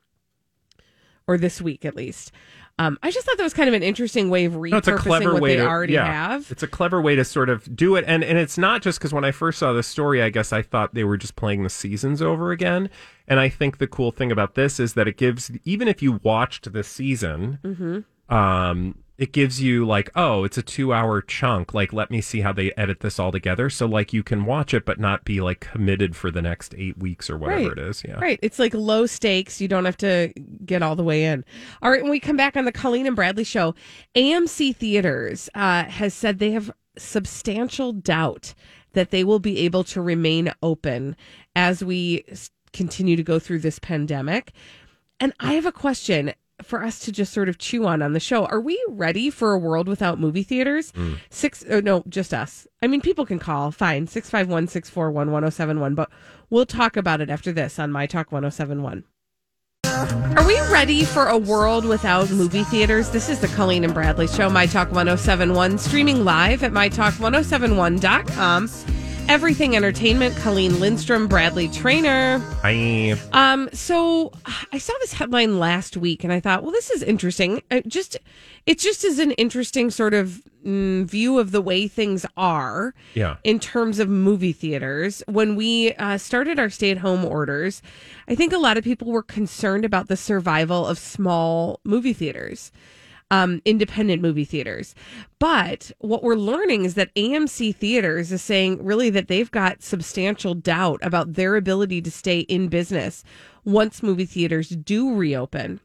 or 1.27 1.37
this 1.37 1.61
week 1.61 1.85
at 1.85 1.95
least. 1.95 2.31
Um, 2.77 2.99
I 3.01 3.09
just 3.09 3.25
thought 3.25 3.37
that 3.37 3.43
was 3.43 3.53
kind 3.53 3.69
of 3.69 3.73
an 3.73 3.83
interesting 3.83 4.29
way 4.29 4.43
of 4.45 4.53
repurposing 4.53 4.71
No, 4.71 4.77
it's 4.79 4.87
a 4.89 4.95
clever 4.97 5.33
what 5.33 5.41
way 5.41 5.55
they 5.55 5.61
to 5.63 5.67
already 5.67 5.93
yeah, 5.93 6.05
have. 6.05 6.51
It's 6.51 6.61
a 6.61 6.67
clever 6.67 7.01
way 7.01 7.15
to 7.15 7.23
sort 7.23 7.49
of 7.49 7.73
do 7.73 7.95
it, 7.95 8.03
and 8.05 8.21
and 8.21 8.37
it's 8.37 8.57
not 8.57 8.81
just 8.81 8.99
because 8.99 9.13
when 9.13 9.23
I 9.23 9.31
first 9.31 9.59
saw 9.59 9.71
this 9.71 9.87
story, 9.87 10.21
I 10.21 10.29
guess 10.29 10.51
I 10.51 10.61
thought 10.61 10.93
they 10.93 11.05
were 11.05 11.15
just 11.15 11.37
playing 11.37 11.63
the 11.63 11.69
seasons 11.69 12.21
over 12.21 12.51
again. 12.51 12.89
And 13.29 13.39
I 13.39 13.47
think 13.47 13.77
the 13.77 13.87
cool 13.87 14.11
thing 14.11 14.29
about 14.31 14.55
this 14.55 14.77
is 14.79 14.93
that 14.95 15.07
it 15.07 15.15
gives, 15.15 15.51
even 15.63 15.87
if 15.87 16.01
you 16.01 16.19
watched 16.23 16.73
the 16.73 16.83
season, 16.83 17.59
Mm-hmm. 17.63 18.35
um, 18.35 18.95
it 19.17 19.31
gives 19.31 19.61
you 19.61 19.85
like, 19.85 20.09
oh, 20.15 20.43
it's 20.43 20.57
a 20.57 20.61
two-hour 20.61 21.21
chunk. 21.21 21.73
Like, 21.73 21.93
let 21.93 22.11
me 22.11 22.19
see 22.19 22.41
how 22.41 22.51
they 22.51 22.71
edit 22.73 22.99
this 22.99 23.17
all 23.17 23.31
together. 23.31 23.69
So 23.69 23.85
like 23.85 24.11
you 24.11 24.23
can 24.23 24.45
watch 24.45 24.73
it, 24.73 24.85
but 24.85 24.99
not 24.99 25.23
be 25.23 25.39
like 25.39 25.61
committed 25.61 26.15
for 26.15 26.31
the 26.31 26.41
next 26.41 26.75
eight 26.77 26.97
weeks 26.97 27.29
or 27.29 27.37
whatever 27.37 27.69
Right. 27.69 27.71
it 27.71 27.79
is. 27.79 28.03
Yeah. 28.05 28.19
Right. 28.19 28.39
It's 28.41 28.59
like 28.59 28.73
low 28.73 29.05
stakes. 29.05 29.61
You 29.61 29.67
don't 29.69 29.85
have 29.85 29.97
to 29.97 30.33
get 30.65 30.81
all 30.83 30.95
the 30.97 31.03
way 31.03 31.23
in. 31.25 31.45
All 31.81 31.89
right. 31.91 32.01
When 32.01 32.11
we 32.11 32.19
come 32.19 32.35
back 32.35 32.57
on 32.57 32.65
the 32.65 32.71
Colleen 32.73 33.07
and 33.07 33.15
Bradley 33.15 33.45
show, 33.45 33.73
AMC 34.15 34.75
Theaters 34.75 35.49
uh, 35.55 35.85
has 35.85 36.13
said 36.13 36.39
they 36.39 36.51
have 36.51 36.71
substantial 36.97 37.93
doubt 37.93 38.53
that 38.93 39.11
they 39.11 39.23
will 39.23 39.39
be 39.39 39.59
able 39.59 39.83
to 39.85 40.01
remain 40.01 40.51
open 40.63 41.15
as 41.55 41.83
we 41.83 42.25
continue 42.73 43.15
to 43.15 43.23
go 43.23 43.39
through 43.39 43.59
this 43.59 43.79
pandemic. 43.79 44.51
And 45.19 45.33
I 45.39 45.53
have 45.53 45.65
a 45.65 45.71
question 45.71 46.33
for 46.63 46.83
us 46.83 46.99
to 46.99 47.11
just 47.11 47.33
sort 47.33 47.49
of 47.49 47.57
chew 47.57 47.85
on 47.85 48.01
on 48.01 48.13
the 48.13 48.19
show. 48.19 48.45
Are 48.45 48.61
we 48.61 48.81
ready 48.89 49.29
for 49.29 49.53
a 49.53 49.57
world 49.59 49.87
without 49.87 50.19
movie 50.19 50.43
theaters? 50.43 50.91
Hmm. 50.91 51.15
Six, 51.29 51.63
oh, 51.69 51.79
no, 51.79 52.03
just 52.07 52.33
us. 52.33 52.67
I 52.81 52.87
mean, 52.87 53.01
people 53.01 53.25
can 53.25 53.39
call. 53.39 53.71
Fine, 53.71 54.07
651 54.07 54.67
641 54.67 55.31
1071. 55.31 55.95
But 55.95 56.09
we'll 56.49 56.65
talk 56.65 56.97
about 56.97 57.21
it 57.21 57.29
after 57.29 57.51
this 57.51 57.77
on 57.79 57.91
My 57.91 58.05
Talk 58.05 58.31
1071. 58.31 59.03
Are 59.85 60.45
we 60.45 60.59
ready 60.71 61.05
for 61.05 61.27
a 61.27 61.37
world 61.37 61.85
without 61.85 62.29
movie 62.29 62.63
theaters? 62.65 63.09
This 63.09 63.29
is 63.29 63.39
the 63.39 63.47
Colleen 63.49 63.83
and 63.85 63.93
Bradley 63.93 64.27
Show, 64.27 64.49
My 64.49 64.65
Talk 64.65 64.91
1071, 64.91 65.77
streaming 65.77 66.25
live 66.25 66.63
at 66.63 66.71
MyTalk1071.com. 66.73 68.69
Everything 69.27 69.75
Entertainment, 69.75 70.35
Colleen 70.37 70.79
Lindstrom, 70.79 71.27
Bradley 71.27 71.67
Traynor. 71.67 72.41
I 72.63 73.19
Um, 73.33 73.69
so 73.73 74.31
I 74.71 74.77
saw 74.77 74.93
this 74.99 75.13
headline 75.13 75.59
last 75.59 75.97
week 75.97 76.23
and 76.23 76.31
I 76.31 76.39
thought, 76.39 76.61
well, 76.61 76.71
this 76.71 76.91
is 76.91 77.01
interesting. 77.01 77.63
It 77.71 77.87
just, 77.87 78.17
it 78.67 78.77
just 78.77 79.03
is 79.03 79.17
an 79.17 79.31
interesting 79.31 79.89
sort 79.89 80.13
of 80.13 80.43
mm, 80.63 81.05
view 81.05 81.39
of 81.39 81.51
the 81.51 81.61
way 81.61 81.87
things 81.87 82.25
are 82.37 82.93
yeah. 83.15 83.37
in 83.43 83.59
terms 83.59 83.97
of 83.97 84.09
movie 84.09 84.53
theaters. 84.53 85.23
When 85.27 85.55
we 85.55 85.93
uh, 85.95 86.19
started 86.19 86.59
our 86.59 86.69
stay 86.69 86.91
at 86.91 86.99
home 86.99 87.25
orders, 87.25 87.81
I 88.27 88.35
think 88.35 88.53
a 88.53 88.59
lot 88.59 88.77
of 88.77 88.83
people 88.83 89.11
were 89.11 89.23
concerned 89.23 89.85
about 89.85 90.07
the 90.07 90.17
survival 90.17 90.85
of 90.85 90.99
small 90.99 91.79
movie 91.83 92.13
theaters. 92.13 92.71
Um, 93.31 93.59
independent 93.65 94.21
movie 94.21 94.45
theaters. 94.45 94.93
But 95.39 95.91
what 95.97 96.21
we're 96.21 96.35
learning 96.35 96.85
is 96.85 96.93
that 96.93 97.13
AMC 97.15 97.75
Theaters 97.75 98.31
is 98.31 98.43
saying 98.43 98.85
really 98.85 99.09
that 99.09 99.27
they've 99.27 99.49
got 99.49 99.81
substantial 99.81 100.53
doubt 100.53 100.99
about 101.01 101.33
their 101.33 101.55
ability 101.55 102.03
to 102.03 102.11
stay 102.11 102.41
in 102.41 102.67
business 102.67 103.23
once 103.63 104.03
movie 104.03 104.27
theaters 104.27 104.69
do 104.69 105.15
reopen. 105.15 105.79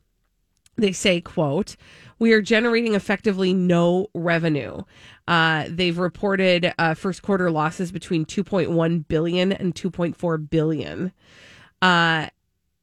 They 0.77 0.93
say 0.93 1.23
quote 1.23 1.77
we 2.21 2.35
are 2.35 2.43
generating 2.43 2.95
effectively 2.95 3.53
no 3.53 4.09
revenue. 4.15 4.83
Uh, 5.27 5.65
they've 5.69 5.99
reported 5.99 6.73
uh, 6.79 6.95
first 6.95 7.23
quarter 7.23 7.51
losses 7.51 7.91
between 7.91 8.27
2.1 8.27 9.09
billion 9.09 9.53
and 9.53 9.75
2.4 9.75 10.51
billion. 10.51 11.13
Uh, 11.81 12.29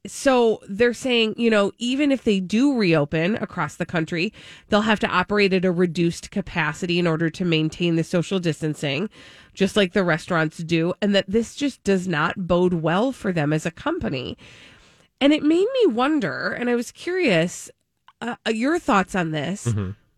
so 0.06 0.62
they're 0.70 0.94
saying 0.94 1.34
you 1.38 1.50
know 1.50 1.72
even 1.78 2.12
if 2.12 2.24
they 2.24 2.40
do 2.40 2.78
reopen 2.78 3.36
across 3.38 3.76
the 3.76 3.86
country 3.86 4.32
they'll 4.70 4.82
have 4.82 5.00
to 5.00 5.08
operate 5.08 5.52
at 5.54 5.66
a 5.66 5.72
reduced 5.72 6.32
capacity 6.32 6.98
in 7.00 7.08
order 7.08 7.30
to 7.30 7.44
maintain 7.44 7.96
the 7.96 8.04
social 8.04 8.40
distancing 8.40 9.10
just 9.54 9.76
like 9.76 9.94
the 9.94 10.04
restaurants 10.04 10.58
do 10.60 10.94
and 11.02 11.14
that 11.16 11.26
this 11.28 11.56
just 11.56 11.84
does 11.84 12.08
not 12.08 12.48
bode 12.48 12.76
well 12.76 13.12
for 13.12 13.34
them 13.34 13.52
as 13.52 13.66
a 13.66 13.72
company 13.72 14.38
and 15.20 15.34
it 15.34 15.42
made 15.42 15.66
me 15.74 15.88
wonder, 15.88 16.50
and 16.50 16.70
I 16.70 16.76
was 16.76 16.92
curious, 16.92 17.72
uh, 18.22 18.36
your 18.50 18.78
thoughts 18.78 19.16
on 19.16 19.32
this. 19.32 19.68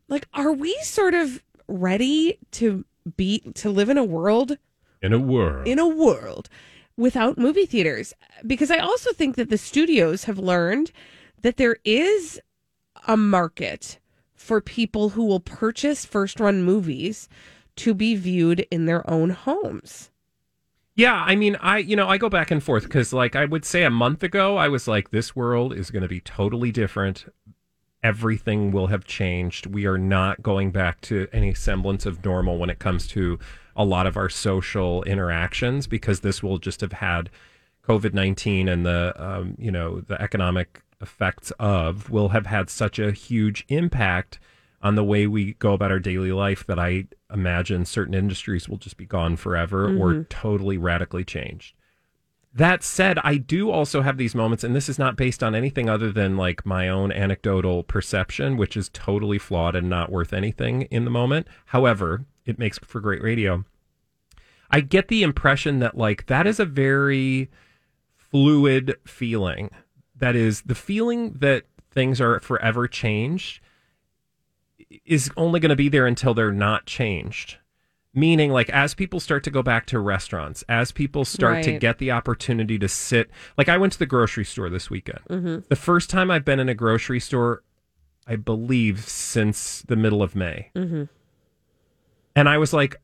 Like, 0.10 0.28
are 0.34 0.52
we 0.52 0.76
sort 0.82 1.14
of 1.14 1.42
ready 1.70 2.38
to 2.52 2.84
be 3.16 3.40
to 3.56 3.70
live 3.70 3.90
in 3.90 3.98
a 3.98 4.04
world 4.04 4.58
In 5.02 5.14
a 5.14 5.20
world. 5.20 5.66
in 5.68 5.80
a 5.80 5.88
world 5.88 6.50
without 7.00 7.38
movie 7.38 7.66
theaters? 7.66 8.14
Because 8.46 8.70
I 8.70 8.78
also 8.78 9.12
think 9.14 9.36
that 9.38 9.50
the 9.50 9.58
studios 9.58 10.26
have 10.26 10.38
learned 10.38 10.92
that 11.42 11.58
there 11.58 11.78
is 11.84 12.40
a 13.08 13.18
market 13.18 13.98
for 14.36 14.62
people 14.62 15.10
who 15.10 15.26
will 15.26 15.40
purchase 15.40 16.06
first 16.06 16.40
run 16.40 16.64
movies 16.64 17.30
to 17.78 17.94
be 17.94 18.16
viewed 18.16 18.68
in 18.70 18.86
their 18.86 19.10
own 19.10 19.30
homes. 19.30 20.12
Yeah, 20.96 21.16
I 21.16 21.38
mean, 21.38 21.56
I 21.62 21.78
you 21.78 21.96
know 21.96 22.10
I 22.10 22.18
go 22.18 22.28
back 22.28 22.52
and 22.52 22.62
forth 22.62 22.84
because 22.84 23.14
like 23.14 23.36
I 23.36 23.46
would 23.46 23.64
say 23.64 23.84
a 23.84 23.90
month 23.90 24.22
ago 24.22 24.58
I 24.58 24.68
was 24.68 24.86
like 24.88 25.12
this 25.12 25.34
world 25.34 25.74
is 25.74 25.92
going 25.92 26.02
to 26.02 26.10
be 26.10 26.20
totally 26.20 26.72
different. 26.72 27.26
Everything 28.04 28.72
will 28.72 28.88
have 28.88 29.06
changed. 29.06 29.66
We 29.66 29.86
are 29.86 29.98
not 29.98 30.42
going 30.42 30.72
back 30.72 31.00
to 31.02 31.28
any 31.32 31.54
semblance 31.54 32.06
of 32.06 32.24
normal 32.26 32.58
when 32.58 32.70
it 32.70 32.80
comes 32.80 33.08
to 33.10 33.40
a 33.80 33.86
lot 33.86 34.06
of 34.06 34.18
our 34.18 34.30
social 34.30 35.02
interactions 35.04 35.88
because 35.88 36.20
this 36.20 36.44
will 36.44 36.60
just 36.60 36.82
have 36.82 36.92
had 36.92 37.30
COVID 37.88 38.14
nineteen 38.14 38.68
and 38.68 38.86
the 38.86 39.14
um, 39.18 39.56
you 39.58 39.72
know 39.72 40.02
the 40.02 40.22
economic 40.22 40.84
effects 41.02 41.52
of 41.60 42.10
will 42.10 42.30
have 42.30 42.46
had 42.46 42.70
such 42.70 43.00
a 43.00 43.12
huge 43.14 43.66
impact 43.70 44.38
on 44.82 44.96
the 44.96 45.04
way 45.04 45.28
we 45.28 45.54
go 45.54 45.74
about 45.74 45.92
our 45.92 46.00
daily 46.00 46.32
life 46.32 46.66
that 46.68 46.78
I 46.78 47.06
imagine 47.34 47.86
certain 47.86 48.14
industries 48.14 48.68
will 48.68 48.78
just 48.78 48.98
be 48.98 49.06
gone 49.06 49.38
forever 49.38 49.98
or 49.98 50.24
totally 50.26 50.78
radically 50.78 51.24
changed. 51.24 51.74
That 52.60 52.84
said, 52.84 53.20
I 53.24 53.38
do 53.38 53.72
also 53.72 54.02
have 54.02 54.18
these 54.18 54.36
moments, 54.36 54.66
and 54.66 54.76
this 54.76 54.90
is 54.90 55.00
not 55.00 55.16
based 55.16 55.42
on 55.42 55.56
anything 55.56 55.90
other 55.90 56.12
than 56.12 56.36
like 56.36 56.66
my 56.66 56.90
own 56.90 57.10
anecdotal 57.10 57.84
perception, 57.84 58.58
which 58.58 58.76
is 58.76 58.90
totally 58.90 59.38
flawed 59.38 59.78
and 59.78 59.90
not 59.90 60.12
worth 60.12 60.34
anything 60.34 60.82
in 60.92 61.06
the 61.06 61.10
moment. 61.10 61.48
However, 61.68 62.26
it 62.46 62.60
makes 62.60 62.78
for 62.80 63.00
great 63.00 63.24
radio. 63.24 63.64
I 64.70 64.82
get 64.82 65.08
the 65.08 65.24
impression 65.24 65.80
that 65.80 65.96
like 65.96 66.26
that 66.26 66.46
is 66.46 66.60
a 66.60 66.66
very 66.66 67.50
fluid 68.18 68.98
feeling. 69.06 69.70
That 70.18 70.36
is 70.36 70.64
the 70.64 70.76
feeling 70.76 71.36
that 71.40 71.64
things 71.92 72.20
are 72.20 72.42
forever 72.42 72.90
changed 72.90 73.62
is 75.06 75.32
only 75.38 75.62
going 75.62 75.70
to 75.70 75.78
be 75.78 75.88
there 75.88 76.08
until 76.08 76.34
they're 76.34 76.52
not 76.52 76.86
changed. 76.86 77.56
Meaning, 78.20 78.52
like, 78.52 78.70
as 78.70 78.94
people 78.94 79.20
start 79.20 79.44
to 79.46 79.52
go 79.52 79.64
back 79.64 79.86
to 79.88 80.00
restaurants, 80.00 80.64
as 80.68 80.92
people 80.92 81.24
start 81.24 81.64
to 81.64 81.78
get 81.80 82.00
the 82.00 82.12
opportunity 82.12 82.78
to 82.80 82.88
sit, 82.90 83.30
like, 83.58 83.70
I 83.70 83.78
went 83.78 83.94
to 83.94 84.00
the 84.00 84.06
grocery 84.06 84.44
store 84.46 84.70
this 84.70 84.90
weekend. 84.90 85.20
Mm-hmm. 85.30 85.58
The 85.70 85.76
first 85.76 86.10
time 86.10 86.30
I've 86.30 86.44
been 86.44 86.60
in 86.60 86.68
a 86.68 86.74
grocery 86.74 87.20
store, 87.22 87.64
I 88.28 88.36
believe, 88.36 89.08
since 89.08 89.84
the 89.84 89.96
middle 89.96 90.22
of 90.22 90.36
May. 90.36 90.70
Mm-hmm. 90.76 91.04
And 92.36 92.50
I 92.50 92.58
was 92.58 92.74
like, 92.74 93.00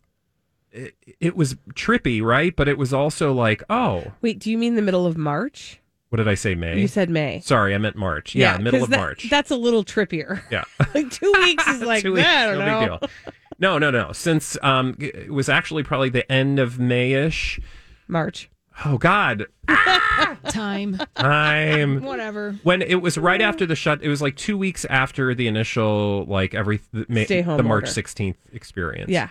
it, 0.72 0.94
it 1.22 1.36
was 1.38 1.56
trippy, 1.74 2.22
right? 2.22 2.54
But 2.56 2.68
it 2.68 2.78
was 2.78 2.94
also 2.94 3.32
like, 3.34 3.64
oh, 3.70 4.12
Wait, 4.22 4.40
do 4.40 4.52
you 4.52 4.58
mean 4.58 4.76
the 4.76 4.82
middle 4.82 5.06
of 5.06 5.18
March? 5.18 5.80
what 6.10 6.18
did 6.18 6.28
I 6.30 6.36
say, 6.36 6.56
May? 6.56 6.80
You 6.80 6.88
said 6.88 7.10
May. 7.10 7.42
Sorry, 7.42 7.76
I 7.76 7.78
meant 7.78 7.98
March. 7.98 8.36
Yeah, 8.36 8.58
middle 8.58 8.84
of 8.84 8.90
that- 8.90 9.00
March. 9.00 9.28
That's 9.30 9.52
a 9.52 9.58
little 9.58 9.84
trippier. 9.84 10.42
yeah. 10.50 10.64
like 10.94 11.10
two 11.12 11.32
weeks 11.34 11.68
is 11.68 11.82
like 11.94 12.04
Two 12.04 12.14
weeks, 12.14 12.26
I 12.28 12.46
don't 12.46 12.60
no 12.60 12.66
know. 12.66 12.98
big 13.00 13.10
deal. 13.10 13.34
No, 13.60 13.78
no, 13.78 13.90
no. 13.92 14.12
Since 14.12 14.58
um, 14.62 14.96
it 15.00 15.32
was 15.32 15.50
actually 15.50 15.84
probably 15.84 16.10
the 16.10 16.30
end 16.32 16.60
of 16.60 16.74
Mayish. 16.74 17.62
March. 18.08 18.50
Oh 18.84 18.98
God, 18.98 19.46
Time, 20.50 21.00
I'm 21.16 22.02
whatever. 22.04 22.58
when 22.64 22.82
it 22.82 22.96
was 23.02 23.18
right 23.18 23.40
after 23.40 23.66
the 23.66 23.76
shut. 23.76 24.02
It 24.04 24.10
was 24.10 24.22
like 24.22 24.36
two 24.36 24.58
weeks 24.58 24.84
after 24.90 25.34
the 25.34 25.48
initial 25.48 26.26
like 26.26 26.54
every 26.54 26.82
the, 26.92 27.06
Ma- 27.08 27.24
Stay 27.24 27.42
home 27.42 27.56
the 27.56 27.64
March 27.64 27.90
sixteenth 27.90 28.38
experience. 28.52 29.10
Yeah. 29.10 29.30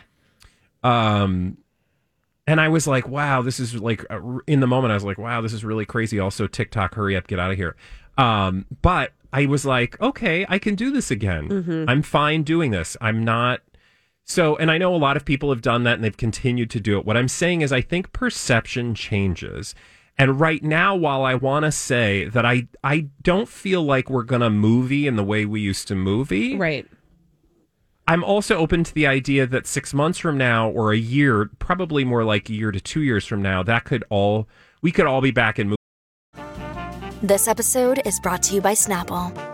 Um, 0.83 1.59
and 2.47 2.59
I 2.61 2.69
was 2.69 2.87
like, 2.87 3.07
wow, 3.07 3.43
this 3.43 3.61
is 3.61 3.75
like 3.75 4.05
uh, 4.11 4.21
in 4.47 4.61
the 4.61 4.67
moment. 4.67 4.93
I 4.93 4.95
was 4.95 5.05
like, 5.05 5.19
wow, 5.19 5.43
this 5.43 5.53
is 5.53 5.63
really 5.63 5.85
crazy. 5.85 6.19
Also, 6.19 6.47
TikTok, 6.47 6.95
hurry 6.95 7.15
up, 7.15 7.27
get 7.27 7.39
out 7.39 7.51
of 7.51 7.57
here. 7.59 7.77
Um, 8.17 8.65
but 8.81 9.13
I 9.33 9.45
was 9.47 9.67
like, 9.67 10.01
okay, 10.01 10.47
I 10.49 10.59
can 10.59 10.75
do 10.75 10.91
this 10.91 11.11
again. 11.11 11.87
I'm 11.89 12.01
fine 12.03 12.45
doing 12.45 12.71
this. 12.71 12.97
I'm 13.01 13.23
not. 13.25 13.61
So, 14.25 14.57
and 14.57 14.71
I 14.71 14.79
know 14.79 14.95
a 14.95 14.97
lot 14.97 15.17
of 15.17 15.25
people 15.25 15.51
have 15.51 15.61
done 15.63 15.85
that 15.85 15.95
and 15.95 16.05
they've 16.05 16.17
continued 16.17 16.71
to 16.71 16.81
do 16.81 16.99
it. 16.99 17.05
What 17.05 17.17
I'm 17.17 17.29
saying 17.29 17.61
is, 17.61 17.73
I 17.73 17.83
think 17.83 18.13
perception 18.13 18.95
changes. 18.95 19.75
And 20.17 20.41
right 20.41 20.63
now, 20.63 20.95
while 20.95 21.25
I 21.25 21.35
want 21.35 21.65
to 21.65 21.73
say 21.73 22.27
that 22.29 22.47
I 22.47 22.69
I 22.83 23.09
don't 23.23 23.49
feel 23.49 23.83
like 23.83 24.09
we're 24.09 24.23
gonna 24.23 24.51
movie 24.51 25.07
in 25.07 25.17
the 25.17 25.25
way 25.25 25.45
we 25.45 25.61
used 25.61 25.89
to 25.89 25.95
movie, 25.95 26.57
Right. 26.57 26.87
I'm 28.07 28.23
also 28.23 28.57
open 28.59 28.85
to 28.85 28.95
the 28.95 29.07
idea 29.07 29.47
that 29.47 29.67
six 29.67 29.95
months 29.95 30.19
from 30.19 30.37
now 30.37 30.69
or 30.69 30.93
a 30.93 30.97
year, 30.97 31.51
probably 31.59 32.05
more 32.05 32.23
like 32.23 32.51
a 32.51 32.53
year 32.53 32.71
to 32.71 32.79
two 32.81 33.01
years 33.03 33.25
from 33.25 33.41
now, 33.43 33.63
that 33.63 33.85
could 33.85 34.05
all 34.09 34.49
we 34.83 34.93
could 34.93 35.07
all 35.07 35.21
be 35.21 35.31
back 35.31 35.59
in 35.59 35.69
movie. 35.69 35.77
This 37.23 37.49
episode 37.49 38.03
is 38.07 38.21
brought 38.21 38.43
to 38.45 38.55
you 38.55 38.61
by 38.61 38.75
Snapple. 38.75 39.54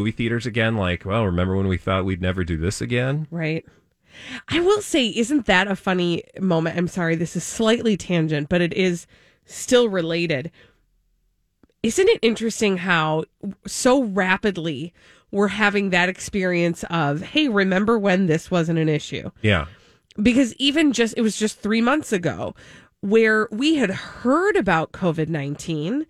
Movie 0.00 0.10
theaters 0.10 0.46
again. 0.46 0.76
Like, 0.76 1.04
well, 1.04 1.24
remember 1.24 1.56
when 1.56 1.68
we 1.68 1.76
thought 1.76 2.04
we'd 2.04 2.22
never 2.22 2.42
do 2.42 2.56
this 2.56 2.80
again? 2.80 3.26
Right. 3.30 3.64
I 4.48 4.60
will 4.60 4.80
say, 4.80 5.06
isn't 5.08 5.46
that 5.46 5.68
a 5.68 5.76
funny 5.76 6.24
moment? 6.40 6.76
I'm 6.76 6.88
sorry, 6.88 7.14
this 7.14 7.36
is 7.36 7.44
slightly 7.44 7.96
tangent, 7.96 8.48
but 8.48 8.60
it 8.60 8.72
is 8.74 9.06
still 9.44 9.88
related. 9.88 10.50
Isn't 11.82 12.08
it 12.08 12.18
interesting 12.22 12.78
how 12.78 13.24
so 13.66 14.02
rapidly 14.02 14.92
we're 15.30 15.48
having 15.48 15.90
that 15.90 16.08
experience 16.08 16.84
of, 16.90 17.22
hey, 17.22 17.48
remember 17.48 17.98
when 17.98 18.26
this 18.26 18.50
wasn't 18.50 18.78
an 18.78 18.88
issue? 18.88 19.30
Yeah. 19.42 19.66
Because 20.20 20.54
even 20.54 20.92
just, 20.92 21.14
it 21.16 21.22
was 21.22 21.36
just 21.36 21.60
three 21.60 21.80
months 21.80 22.12
ago 22.12 22.54
where 23.00 23.48
we 23.50 23.76
had 23.76 23.90
heard 23.90 24.56
about 24.56 24.92
COVID 24.92 25.28
19. 25.28 26.06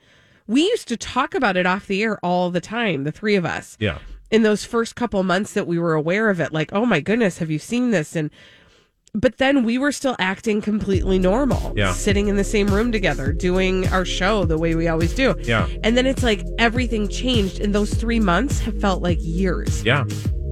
We 0.50 0.62
used 0.62 0.88
to 0.88 0.96
talk 0.96 1.34
about 1.36 1.56
it 1.56 1.64
off 1.64 1.86
the 1.86 2.02
air 2.02 2.18
all 2.24 2.50
the 2.50 2.60
time, 2.60 3.04
the 3.04 3.12
three 3.12 3.36
of 3.36 3.44
us 3.46 3.76
Yeah. 3.78 3.98
in 4.32 4.42
those 4.42 4.64
first 4.64 4.96
couple 4.96 5.22
months 5.22 5.52
that 5.54 5.66
we 5.68 5.78
were 5.78 5.94
aware 5.94 6.28
of 6.28 6.40
it 6.40 6.52
like 6.52 6.70
oh 6.72 6.84
my 6.84 6.98
goodness 7.00 7.38
have 7.38 7.50
you 7.50 7.58
seen 7.58 7.90
this 7.92 8.16
and 8.16 8.30
but 9.12 9.38
then 9.38 9.64
we 9.64 9.76
were 9.76 9.90
still 9.92 10.14
acting 10.20 10.60
completely 10.60 11.18
normal 11.18 11.72
Yeah. 11.76 11.92
sitting 11.92 12.28
in 12.28 12.36
the 12.36 12.44
same 12.44 12.68
room 12.68 12.90
together 12.92 13.32
doing 13.32 13.88
our 13.88 14.04
show 14.04 14.44
the 14.44 14.56
way 14.58 14.74
we 14.76 14.86
always 14.88 15.12
do 15.14 15.34
Yeah. 15.42 15.66
and 15.84 15.96
then 15.96 16.06
it's 16.06 16.22
like 16.22 16.44
everything 16.58 17.08
changed 17.08 17.60
and 17.60 17.74
those 17.74 17.92
three 17.94 18.20
months 18.20 18.60
have 18.60 18.80
felt 18.80 19.02
like 19.02 19.18
years 19.20 19.84
Yeah. 19.84 20.04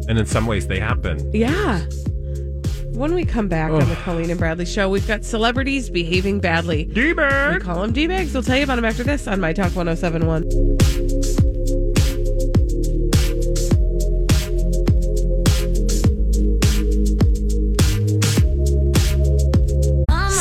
And 0.08 0.18
in 0.18 0.26
some 0.26 0.46
ways 0.46 0.66
they 0.66 0.80
have 0.80 1.02
been. 1.02 1.18
yeah 1.32 1.84
when 2.92 3.14
we 3.14 3.24
come 3.24 3.48
back 3.48 3.70
on 3.70 3.88
the 3.88 3.96
Colleen 3.96 4.30
and 4.30 4.38
Bradley 4.38 4.64
show, 4.64 4.88
we've 4.88 5.06
got 5.06 5.24
celebrities 5.24 5.90
behaving 5.90 6.40
badly. 6.40 6.84
D-bag. 6.84 7.54
We 7.54 7.60
call 7.60 7.82
them 7.82 7.92
D-bags. 7.92 8.34
We'll 8.34 8.42
tell 8.42 8.56
you 8.56 8.64
about 8.64 8.76
them 8.76 8.84
after 8.84 9.04
this 9.04 9.26
on 9.28 9.40
My 9.40 9.52
Talk 9.52 9.74
1071. 9.76 10.44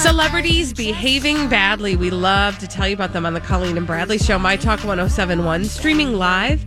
Celebrities 0.01 0.73
behaving 0.73 1.49
badly. 1.49 1.95
We 1.95 2.09
love 2.09 2.57
to 2.59 2.67
tell 2.67 2.87
you 2.87 2.93
about 2.93 3.13
them 3.13 3.25
on 3.25 3.33
the 3.33 3.41
Colleen 3.41 3.77
and 3.77 3.85
Bradley 3.85 4.17
Show, 4.17 4.39
My 4.39 4.55
Talk 4.55 4.79
1071, 4.83 5.65
streaming 5.65 6.13
live 6.13 6.65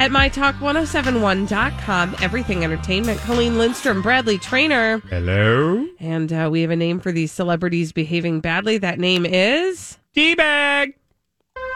at 0.00 0.10
MyTalk1071.com. 0.10 2.16
Everything 2.22 2.64
Entertainment. 2.64 3.20
Colleen 3.20 3.58
Lindstrom, 3.58 4.00
Bradley 4.02 4.38
Traynor. 4.38 4.98
Hello? 5.10 5.86
And 6.00 6.32
uh, 6.32 6.48
we 6.50 6.62
have 6.62 6.70
a 6.70 6.76
name 6.76 6.98
for 6.98 7.12
these 7.12 7.30
celebrities 7.30 7.92
behaving 7.92 8.40
badly. 8.40 8.78
That 8.78 8.98
name 8.98 9.26
is. 9.26 9.98
D-bag. 10.14 10.94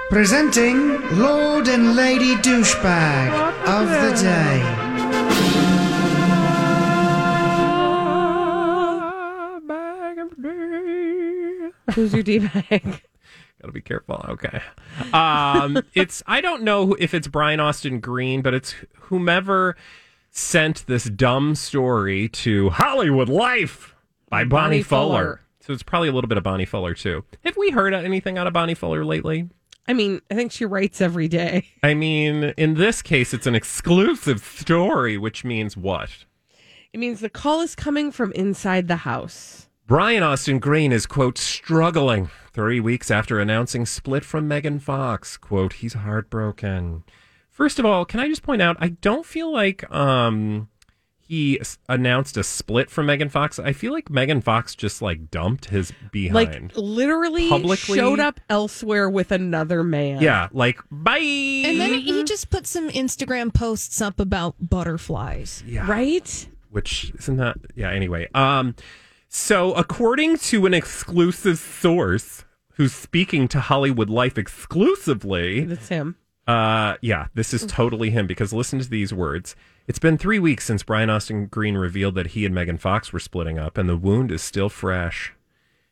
Presenting 0.09 1.01
Lord 1.19 1.69
and 1.69 1.95
Lady 1.97 2.35
Douchebag 2.37 3.31
of 3.67 3.89
the 3.89 4.23
Day. 4.23 4.63
Who's 11.95 12.13
your 12.13 12.23
D 12.23 12.41
bag? 12.41 13.03
Gotta 13.65 13.73
be 13.73 13.81
careful. 13.81 14.23
Okay. 14.29 14.61
Um, 15.13 15.83
it's 15.95 16.23
I 16.27 16.41
don't 16.41 16.63
know 16.63 16.95
if 16.95 17.15
it's 17.15 17.27
Brian 17.27 17.59
Austin 17.59 17.99
Green, 17.99 18.43
but 18.43 18.53
it's 18.53 18.75
whomever 18.95 19.77
sent 20.31 20.87
this 20.87 21.05
dumb 21.05 21.55
story 21.55 22.29
to 22.29 22.71
Hollywood 22.71 23.29
Life 23.29 23.95
by 24.29 24.45
Bonnie, 24.45 24.49
Bonnie 24.49 24.83
Fuller. 24.83 25.09
Fuller. 25.09 25.41
So 25.61 25.73
it's 25.73 25.83
probably 25.83 26.09
a 26.09 26.13
little 26.13 26.29
bit 26.29 26.37
of 26.39 26.45
Bonnie 26.45 26.65
Fuller 26.65 26.95
too. 26.95 27.25
Have 27.45 27.57
we 27.57 27.71
heard 27.71 27.95
anything 27.95 28.39
out 28.39 28.47
of 28.47 28.53
Bonnie 28.53 28.75
Fuller 28.75 29.05
lately? 29.05 29.49
I 29.89 29.95
mean, 29.95 30.21
I 30.31 30.35
think 30.35 30.53
she 30.53 30.65
writes 30.65 31.01
every 31.01 31.29
day. 31.29 31.67
I 31.83 31.95
mean, 31.95 32.55
in 32.57 32.75
this 32.75 33.03
case, 33.03 33.33
it's 33.33 33.47
an 33.47 33.55
exclusive 33.55 34.41
story, 34.45 35.17
which 35.17 35.45
means 35.45 35.77
what? 35.77 36.11
It 36.93 36.99
means 36.99 37.21
the 37.21 37.31
call 37.31 37.63
is 37.63 37.75
coming 37.75 38.13
from 38.13 38.31
inside 38.33 38.89
the 38.89 38.97
house. 38.97 39.64
Brian 39.87 40.23
Austin 40.23 40.59
Green 40.59 40.93
is, 40.93 41.07
quote, 41.07 41.37
struggling 41.37 42.31
three 42.53 42.81
weeks 42.81 43.11
after 43.11 43.39
announcing 43.39 43.85
split 43.85 44.25
from 44.25 44.49
Megan 44.49 44.79
Fox. 44.81 45.37
Quote, 45.37 45.75
he's 45.75 45.93
heartbroken. 45.93 47.05
First 47.51 47.79
of 47.79 47.85
all, 47.85 48.05
can 48.05 48.19
I 48.21 48.29
just 48.29 48.43
point 48.43 48.63
out, 48.63 48.77
I 48.81 48.89
don't 48.89 49.27
feel 49.27 49.53
like 49.53 49.89
um, 49.95 50.69
he 51.21 51.61
s- 51.61 51.79
announced 51.87 52.39
a 52.39 52.43
split 52.43 52.89
from 52.91 53.07
Megan 53.07 53.29
Fox. 53.29 53.59
I 53.59 53.73
feel 53.75 53.93
like 53.93 54.09
Megan 54.09 54.41
Fox 54.41 54.75
just 54.75 55.03
like 55.03 55.31
dumped 55.31 55.67
his 55.67 55.93
behind. 56.11 56.35
Like 56.35 56.73
literally 56.77 57.51
Publicly? 57.51 57.97
showed 57.99 58.21
up 58.21 58.41
elsewhere 58.49 59.11
with 59.11 59.33
another 59.33 59.85
man. 59.85 60.23
yeah, 60.23 60.49
like, 60.51 60.81
bye. 60.91 61.19
And 61.19 61.79
then 61.79 61.99
he 62.01 62.25
just 62.25 62.49
put 62.49 62.67
some 62.67 62.89
Instagram 62.89 63.53
posts 63.53 64.01
up 64.01 64.19
about 64.19 64.55
butterflies. 64.59 65.63
yeah. 65.67 65.87
Right? 65.87 66.49
which 66.71 67.13
isn't 67.21 67.37
that 67.37 67.57
yeah 67.77 67.89
anyway 67.89 68.27
um 68.35 68.75
so 69.37 69.73
according 69.75 70.39
to 70.39 70.65
an 70.65 70.73
exclusive 70.73 71.59
source 71.59 72.45
who's 72.75 72.93
speaking 72.93 73.49
to 73.49 73.59
hollywood 73.59 74.09
life 74.09 74.39
exclusively 74.39 75.65
That's 75.65 75.89
him. 75.89 76.15
uh 76.47 76.95
yeah 77.01 77.27
this 77.35 77.53
is 77.53 77.67
totally 77.67 78.11
him 78.11 78.29
because 78.29 78.53
listen 78.53 78.79
to 78.79 78.89
these 78.89 79.13
words. 79.13 79.57
It's 79.89 79.99
been 79.99 80.17
three 80.19 80.39
weeks 80.39 80.65
since 80.65 80.85
brian 80.85 81.11
austin 81.11 81.47
green 81.47 81.77
revealed 81.77 82.15
that 82.15 82.29
he 82.29 82.47
and 82.47 82.55
megan 82.55 82.79
fox 82.79 83.13
were 83.13 83.19
splitting 83.19 83.59
up 83.59 83.77
and 83.77 83.89
the 83.89 83.97
wound 83.97 84.31
is 84.31 84.41
still 84.41 84.69
fresh. 84.69 85.33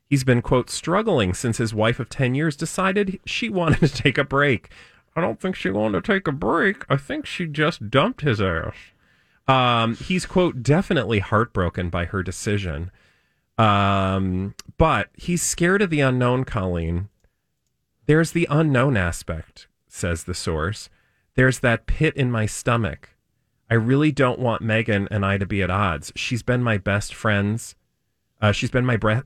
He's 0.09 0.23
been 0.23 0.41
quote 0.41 0.71
struggling 0.71 1.35
since 1.35 1.59
his 1.59 1.75
wife 1.75 1.99
of 1.99 2.09
10 2.09 2.37
years 2.37 2.55
decided 2.55 3.19
she 3.27 3.49
wanted 3.49 3.81
to 3.81 3.89
take 4.03 4.19
a 4.19 4.25
break. 4.25 4.69
I 5.17 5.21
don't 5.21 5.41
think 5.41 5.57
she 5.57 5.71
wanted 5.71 6.05
to 6.05 6.13
take 6.13 6.29
a 6.29 6.33
break. 6.33 6.85
I 6.89 6.97
think 6.97 7.27
she 7.27 7.47
just 7.47 7.91
dumped 7.91 8.21
his 8.21 8.41
ass. 8.41 8.75
Um, 9.49 9.97
he's 9.97 10.27
quote 10.27 10.63
definitely 10.63 11.19
heartbroken 11.19 11.89
by 11.91 12.05
her 12.05 12.23
decision. 12.23 12.91
Um, 13.63 14.57
but 14.77 15.11
he's 15.17 15.41
scared 15.41 15.83
of 15.83 15.91
the 15.91 16.01
unknown, 16.01 16.45
Colleen. 16.45 17.09
There's 18.07 18.33
the 18.33 18.49
unknown 18.51 18.97
aspect, 18.97 19.69
says 19.87 20.25
the 20.25 20.35
source. 20.35 20.91
There's 21.37 21.61
that 21.61 21.87
pit 21.87 22.17
in 22.17 22.33
my 22.33 22.47
stomach. 22.47 23.11
I 23.71 23.75
really 23.75 24.11
don't 24.11 24.41
want 24.41 24.63
Megan 24.63 25.07
and 25.13 25.25
I 25.25 25.39
to 25.39 25.47
be 25.47 25.63
at 25.63 25.71
odds. 25.71 26.13
She's 26.17 26.43
been 26.43 26.63
my 26.63 26.77
best 26.77 27.15
friends. 27.15 27.77
Uh, 28.41 28.51
she's 28.51 28.71
been 28.71 28.85
my 28.85 28.97
bre- 28.97 29.21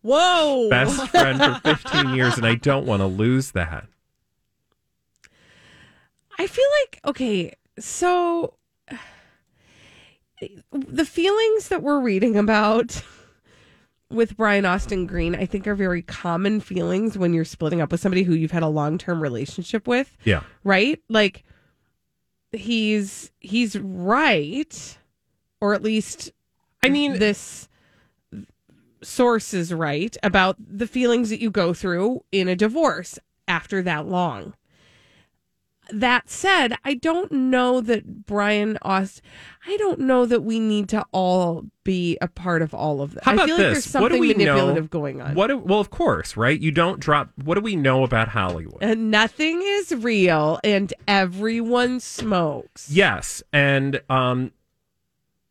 Whoa. 0.00 0.70
best 0.70 1.08
friend 1.10 1.38
for 1.38 1.76
15 1.76 2.14
years, 2.14 2.38
and 2.38 2.46
I 2.46 2.54
don't 2.54 2.86
want 2.86 3.00
to 3.00 3.06
lose 3.06 3.50
that. 3.50 3.86
I 6.38 6.46
feel 6.46 6.64
like 6.82 7.00
okay, 7.04 7.52
so 7.78 8.54
the 10.72 11.04
feelings 11.04 11.68
that 11.68 11.82
we're 11.82 12.00
reading 12.00 12.36
about 12.36 13.02
with 14.14 14.36
Brian 14.36 14.64
Austin 14.64 15.06
Green, 15.06 15.34
I 15.34 15.44
think 15.46 15.66
are 15.66 15.74
very 15.74 16.02
common 16.02 16.60
feelings 16.60 17.18
when 17.18 17.34
you're 17.34 17.44
splitting 17.44 17.80
up 17.80 17.90
with 17.92 18.00
somebody 18.00 18.22
who 18.22 18.34
you've 18.34 18.50
had 18.52 18.62
a 18.62 18.68
long-term 18.68 19.20
relationship 19.20 19.86
with, 19.86 20.16
Yeah. 20.24 20.42
right? 20.62 21.02
Like 21.08 21.44
he's 22.52 23.30
he's 23.40 23.76
right, 23.78 24.98
or 25.60 25.74
at 25.74 25.82
least 25.82 26.32
I 26.82 26.88
mean, 26.88 27.18
this 27.18 27.68
source 29.02 29.52
is 29.52 29.72
right 29.72 30.16
about 30.22 30.56
the 30.58 30.86
feelings 30.86 31.30
that 31.30 31.40
you 31.40 31.50
go 31.50 31.74
through 31.74 32.24
in 32.32 32.48
a 32.48 32.56
divorce 32.56 33.18
after 33.48 33.82
that 33.82 34.06
long. 34.06 34.54
That 35.90 36.30
said, 36.30 36.76
I 36.84 36.94
don't 36.94 37.30
know 37.30 37.80
that 37.82 38.26
Brian 38.26 38.78
Aust. 38.82 39.20
I 39.66 39.76
don't 39.76 40.00
know 40.00 40.24
that 40.26 40.42
we 40.42 40.58
need 40.58 40.88
to 40.90 41.04
all 41.12 41.66
be 41.84 42.16
a 42.20 42.28
part 42.28 42.62
of 42.62 42.74
all 42.74 43.02
of 43.02 43.14
that. 43.14 43.24
How 43.24 43.34
about 43.34 43.44
I 43.44 43.46
feel 43.46 43.56
like 43.56 43.74
this? 43.74 43.84
there's 43.84 44.02
what 44.02 44.08
do 44.08 44.14
something 44.14 44.20
we 44.20 44.28
manipulative 44.28 44.84
know? 44.84 44.88
going 44.88 45.20
on. 45.20 45.34
What? 45.34 45.48
Do, 45.48 45.58
well, 45.58 45.80
of 45.80 45.90
course, 45.90 46.36
right? 46.36 46.58
You 46.58 46.70
don't 46.70 47.00
drop. 47.00 47.30
What 47.42 47.56
do 47.56 47.60
we 47.60 47.76
know 47.76 48.02
about 48.02 48.28
Hollywood? 48.28 48.78
And 48.82 49.10
nothing 49.10 49.60
is 49.62 49.94
real, 49.94 50.58
and 50.64 50.92
everyone 51.06 52.00
smokes. 52.00 52.90
Yes, 52.90 53.42
and 53.52 54.00
um, 54.08 54.52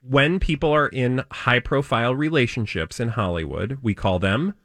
when 0.02 0.40
people 0.40 0.72
are 0.72 0.88
in 0.88 1.24
high-profile 1.32 2.16
relationships 2.16 3.00
in 3.00 3.10
Hollywood, 3.10 3.80
we 3.82 3.94
call 3.94 4.20
them 4.20 4.56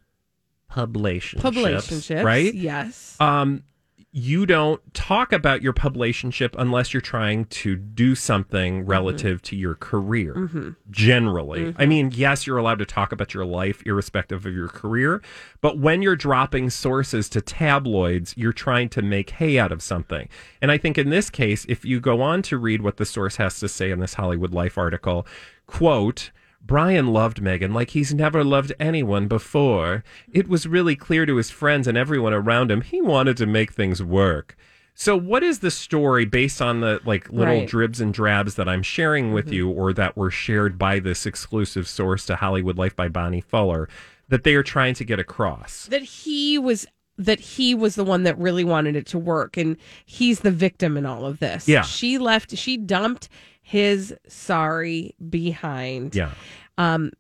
publicationships. 0.71 1.41
Publicationships, 1.41 2.25
right? 2.25 2.55
Yes. 2.55 3.17
Um, 3.21 3.65
you 4.11 4.47
don't 4.47 4.81
talk 4.95 5.33
about 5.33 5.61
your 5.61 5.75
publicationship 5.75 6.55
unless 6.57 6.95
you're 6.95 7.01
trying 7.01 7.45
to 7.45 7.77
do 7.77 8.15
something 8.15 8.81
Mm-hmm. 8.81 8.91
relative 8.91 9.43
to 9.43 9.55
your 9.57 9.75
career. 9.75 10.75
Generally, 10.91 11.75
I 11.79 11.85
mean, 11.87 12.11
yes, 12.15 12.47
you're 12.47 12.57
allowed 12.57 12.79
to 12.79 12.87
talk 12.87 13.13
about 13.13 13.35
your 13.35 13.45
life 13.45 13.83
irrespective 13.85 14.47
of 14.47 14.55
your 14.55 14.69
career, 14.69 15.21
but 15.61 15.79
when 15.79 16.01
you're 16.03 16.17
dropping 16.17 16.71
sources 16.71 17.29
to 17.31 17.41
tabloids, 17.43 18.35
you're 18.37 18.53
trying 18.53 18.89
to 18.91 19.03
make 19.03 19.31
hay 19.31 19.59
out 19.59 19.73
of 19.73 19.83
something. 19.83 20.29
And 20.63 20.71
I 20.73 20.79
think 20.79 20.97
in 20.97 21.11
this 21.11 21.29
case, 21.31 21.67
if 21.69 21.85
you 21.85 22.01
go 22.01 22.23
on 22.23 22.43
to 22.43 22.57
read 22.57 22.81
what 22.83 22.97
the 22.97 23.05
source 23.05 23.37
has 23.37 23.61
to 23.61 23.69
say 23.69 23.91
in 23.91 24.01
this 24.01 24.15
Hollywood 24.15 24.55
Life 24.55 24.79
article, 24.79 25.27
quote. 25.67 26.31
Brian 26.69 27.09
loved 27.09 27.41
Megan 27.43 27.75
like 27.75 27.91
he's 27.91 28.15
never 28.15 28.45
loved 28.45 28.73
anyone 28.79 29.27
before. 29.27 30.05
It 30.31 30.49
was 30.49 30.69
really 30.69 30.95
clear 30.95 31.27
to 31.27 31.37
his 31.37 31.51
friends 31.51 31.89
and 31.89 31.99
everyone 31.99 32.35
around 32.35 32.71
him 32.71 32.83
he 32.83 33.01
wanted 33.01 33.37
to 33.39 33.47
make 33.47 33.73
things 33.73 34.01
work. 34.03 34.55
So 34.95 35.17
what 35.17 35.43
is 35.43 35.61
the 35.61 35.71
story 35.71 36.25
based 36.25 36.61
on 36.61 36.81
the 36.81 37.01
like 37.05 37.31
little 37.31 37.55
Right. 37.55 37.69
dribs 37.69 38.01
and 38.01 38.13
drabs 38.13 38.57
that 38.57 38.69
I'm 38.69 38.83
sharing 38.83 39.33
with 39.33 39.47
mm-hmm. 39.47 39.55
you 39.55 39.69
or 39.71 39.93
that 39.95 40.17
were 40.17 40.31
shared 40.31 40.79
by 40.79 40.99
this 40.99 41.25
exclusive 41.25 41.89
source 41.89 42.27
to 42.27 42.37
Hollywood 42.37 42.77
Life 42.77 42.95
by 42.95 43.09
Bonnie 43.09 43.41
Fuller 43.41 43.89
that 44.29 44.45
they 44.45 44.55
are 44.55 44.63
trying 44.63 44.95
to 44.95 45.05
get 45.05 45.19
across? 45.19 45.87
that 45.87 46.03
he 46.03 46.59
was 46.59 46.87
that 47.17 47.41
he 47.41 47.75
was 47.75 47.95
the 47.97 48.05
one 48.05 48.25
that 48.25 48.39
really 48.39 48.63
wanted 48.63 48.95
it 48.95 49.07
to 49.07 49.19
work 49.19 49.57
and 49.57 49.77
he's 50.05 50.41
the 50.41 50.51
victim 50.51 50.97
in 50.97 51.07
all 51.07 51.25
of 51.25 51.39
this. 51.41 51.67
Yeah. 51.67 51.83
She 51.83 52.19
left 52.19 52.57
she 52.59 52.77
dumped 52.77 53.29
his 53.69 54.15
sorry 54.27 55.15
behind. 55.29 56.15
Yeah. 56.15 56.33
Um 56.79 57.11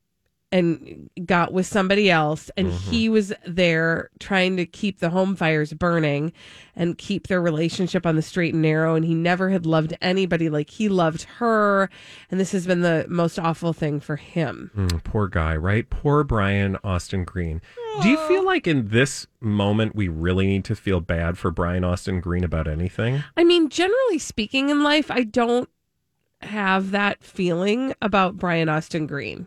and 0.50 1.10
got 1.26 1.52
with 1.52 1.66
somebody 1.66 2.10
else 2.10 2.50
and 2.56 2.68
Mm-hmm. 2.68 2.90
he 2.90 3.08
was 3.10 3.34
there 3.46 4.08
trying 4.18 4.56
to 4.56 4.64
keep 4.64 4.98
the 4.98 5.10
home 5.10 5.36
fires 5.36 5.74
burning 5.74 6.32
and 6.74 6.96
keep 6.96 7.26
their 7.26 7.42
relationship 7.42 8.06
on 8.06 8.16
the 8.16 8.22
straight 8.22 8.54
and 8.54 8.62
narrow 8.62 8.94
and 8.94 9.04
he 9.04 9.12
never 9.14 9.50
had 9.50 9.66
loved 9.66 9.94
anybody 10.00 10.48
like 10.48 10.70
he 10.70 10.88
loved 10.88 11.24
her 11.36 11.90
and 12.30 12.40
this 12.40 12.52
has 12.52 12.66
been 12.66 12.80
the 12.80 13.04
most 13.10 13.38
awful 13.38 13.74
thing 13.74 14.00
for 14.00 14.16
him. 14.16 14.70
Mm, 14.74 15.04
poor 15.04 15.28
guy, 15.28 15.54
right? 15.54 15.90
Poor 15.90 16.24
Brian 16.24 16.78
Austin 16.82 17.24
Green. 17.24 17.60
Do 18.00 18.08
you 18.08 18.16
feel 18.26 18.42
like 18.46 18.66
in 18.66 18.88
this 18.88 19.26
moment 19.42 19.94
we 19.94 20.08
really 20.08 20.46
need 20.46 20.64
to 20.64 20.74
feel 20.74 21.00
bad 21.00 21.36
for 21.36 21.50
Brian 21.50 21.84
Austin 21.84 22.20
Green 22.22 22.42
about 22.44 22.66
anything? 22.66 23.22
I 23.36 23.44
mean, 23.44 23.68
generally 23.68 24.18
speaking 24.18 24.70
in 24.70 24.82
life, 24.82 25.10
I 25.10 25.24
don't 25.24 25.68
have 26.42 26.92
that 26.92 27.22
feeling 27.22 27.94
about 28.00 28.36
Brian 28.36 28.68
Austin 28.68 29.06
Green. 29.06 29.46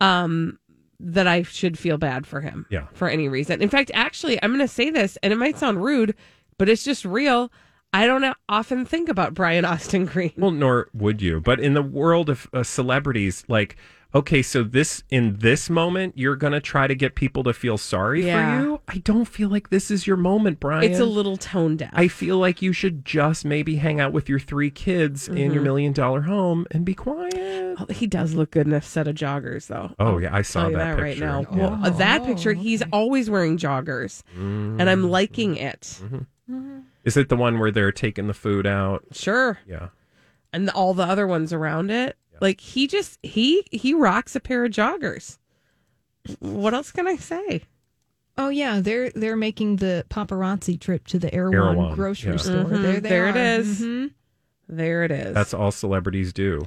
Um 0.00 0.58
that 1.00 1.26
I 1.26 1.42
should 1.42 1.78
feel 1.78 1.98
bad 1.98 2.26
for 2.26 2.40
him. 2.40 2.66
Yeah. 2.70 2.86
For 2.94 3.08
any 3.08 3.28
reason. 3.28 3.60
In 3.60 3.68
fact, 3.68 3.90
actually, 3.94 4.42
I'm 4.42 4.50
going 4.50 4.60
to 4.60 4.68
say 4.68 4.90
this 4.90 5.18
and 5.22 5.32
it 5.32 5.36
might 5.36 5.58
sound 5.58 5.82
rude, 5.82 6.14
but 6.56 6.68
it's 6.68 6.84
just 6.84 7.04
real. 7.04 7.52
I 7.92 8.06
don't 8.06 8.34
often 8.48 8.84
think 8.86 9.08
about 9.08 9.34
Brian 9.34 9.64
Austin 9.64 10.04
Green. 10.06 10.32
Well, 10.36 10.50
nor 10.50 10.88
would 10.94 11.20
you. 11.20 11.40
But 11.40 11.60
in 11.60 11.74
the 11.74 11.82
world 11.82 12.30
of 12.30 12.48
uh, 12.52 12.62
celebrities, 12.62 13.44
like, 13.48 13.76
okay, 14.14 14.42
so 14.42 14.62
this 14.62 15.02
in 15.10 15.38
this 15.38 15.68
moment, 15.68 16.16
you're 16.16 16.36
gonna 16.36 16.60
try 16.60 16.86
to 16.86 16.94
get 16.94 17.14
people 17.14 17.42
to 17.44 17.52
feel 17.52 17.76
sorry 17.76 18.26
Yeah. 18.26 18.58
for 18.60 18.64
you. 18.64 18.80
I 18.88 18.98
don't 18.98 19.24
feel 19.26 19.48
like 19.48 19.70
this 19.70 19.90
is 19.90 20.06
your 20.06 20.16
moment, 20.16 20.60
Brian. 20.60 20.84
it's 20.90 21.00
a 21.00 21.04
little 21.04 21.36
tone 21.36 21.76
deaf. 21.76 21.90
I 21.92 22.08
feel 22.08 22.38
like 22.38 22.62
you 22.62 22.72
should 22.72 23.04
just 23.04 23.44
maybe 23.44 23.76
hang 23.76 24.00
out 24.00 24.12
with 24.12 24.28
your 24.28 24.38
three 24.38 24.70
kids 24.70 25.28
in 25.28 25.34
Mm-hmm. 25.36 25.52
your 25.54 25.62
million 25.62 25.92
dollar 25.92 26.22
home 26.22 26.66
and 26.70 26.84
be 26.84 26.94
quiet. 26.94 27.76
Oh, 27.78 27.86
he 27.90 28.06
does 28.06 28.34
look 28.34 28.52
good 28.52 28.66
in 28.66 28.72
a 28.72 28.80
set 28.82 29.08
of 29.08 29.16
joggers, 29.16 29.66
though. 29.66 29.92
Oh, 29.98 30.12
I'll 30.12 30.20
yeah, 30.20 30.34
I 30.34 30.42
saw 30.42 30.68
you 30.68 30.76
that 30.76 30.96
right 30.98 31.14
picture. 31.14 31.26
now. 31.26 31.40
Yeah. 31.52 31.56
Well, 31.80 31.90
that 31.92 32.24
picture, 32.24 32.52
he's 32.52 32.82
always 32.92 33.28
wearing 33.28 33.58
joggers, 33.58 34.22
and 34.36 34.80
I'm 34.88 35.00
mm-hmm. 35.02 35.08
liking 35.08 35.56
it. 35.56 35.98
Mm-hmm. 36.02 36.16
Mm-hmm. 36.54 36.78
Is 37.04 37.16
it 37.16 37.28
the 37.28 37.36
one 37.36 37.58
where 37.58 37.70
they're 37.70 37.90
taking 37.92 38.28
the 38.28 38.34
food 38.34 38.66
out? 38.66 39.04
Sure. 39.12 39.58
Yeah. 39.66 39.88
and 40.52 40.70
all 40.70 40.94
the 40.94 41.02
other 41.02 41.26
ones 41.26 41.52
around 41.52 41.90
it. 41.90 42.16
Like 42.40 42.60
he 42.60 42.86
just 42.86 43.18
he 43.22 43.64
he 43.70 43.94
rocks 43.94 44.34
a 44.36 44.40
pair 44.40 44.64
of 44.64 44.70
joggers. 44.72 45.38
What 46.40 46.74
else 46.74 46.90
can 46.90 47.06
I 47.06 47.16
say? 47.16 47.62
Oh 48.36 48.48
yeah, 48.48 48.80
they're 48.80 49.10
they're 49.10 49.36
making 49.36 49.76
the 49.76 50.04
paparazzi 50.10 50.78
trip 50.80 51.06
to 51.08 51.18
the 51.18 51.32
Erewhon, 51.32 51.76
Erewhon, 51.76 51.94
grocery 51.94 52.32
yeah. 52.32 52.36
store. 52.38 52.64
Mhm, 52.64 52.82
There, 52.82 53.00
they 53.00 53.08
there 53.08 53.28
it 53.28 53.36
are. 53.36 53.60
is. 53.60 53.80
Mhm. 53.80 54.10
There 54.68 55.04
it 55.04 55.10
is. 55.10 55.34
That's 55.34 55.54
all 55.54 55.70
celebrities 55.70 56.32
do. 56.32 56.66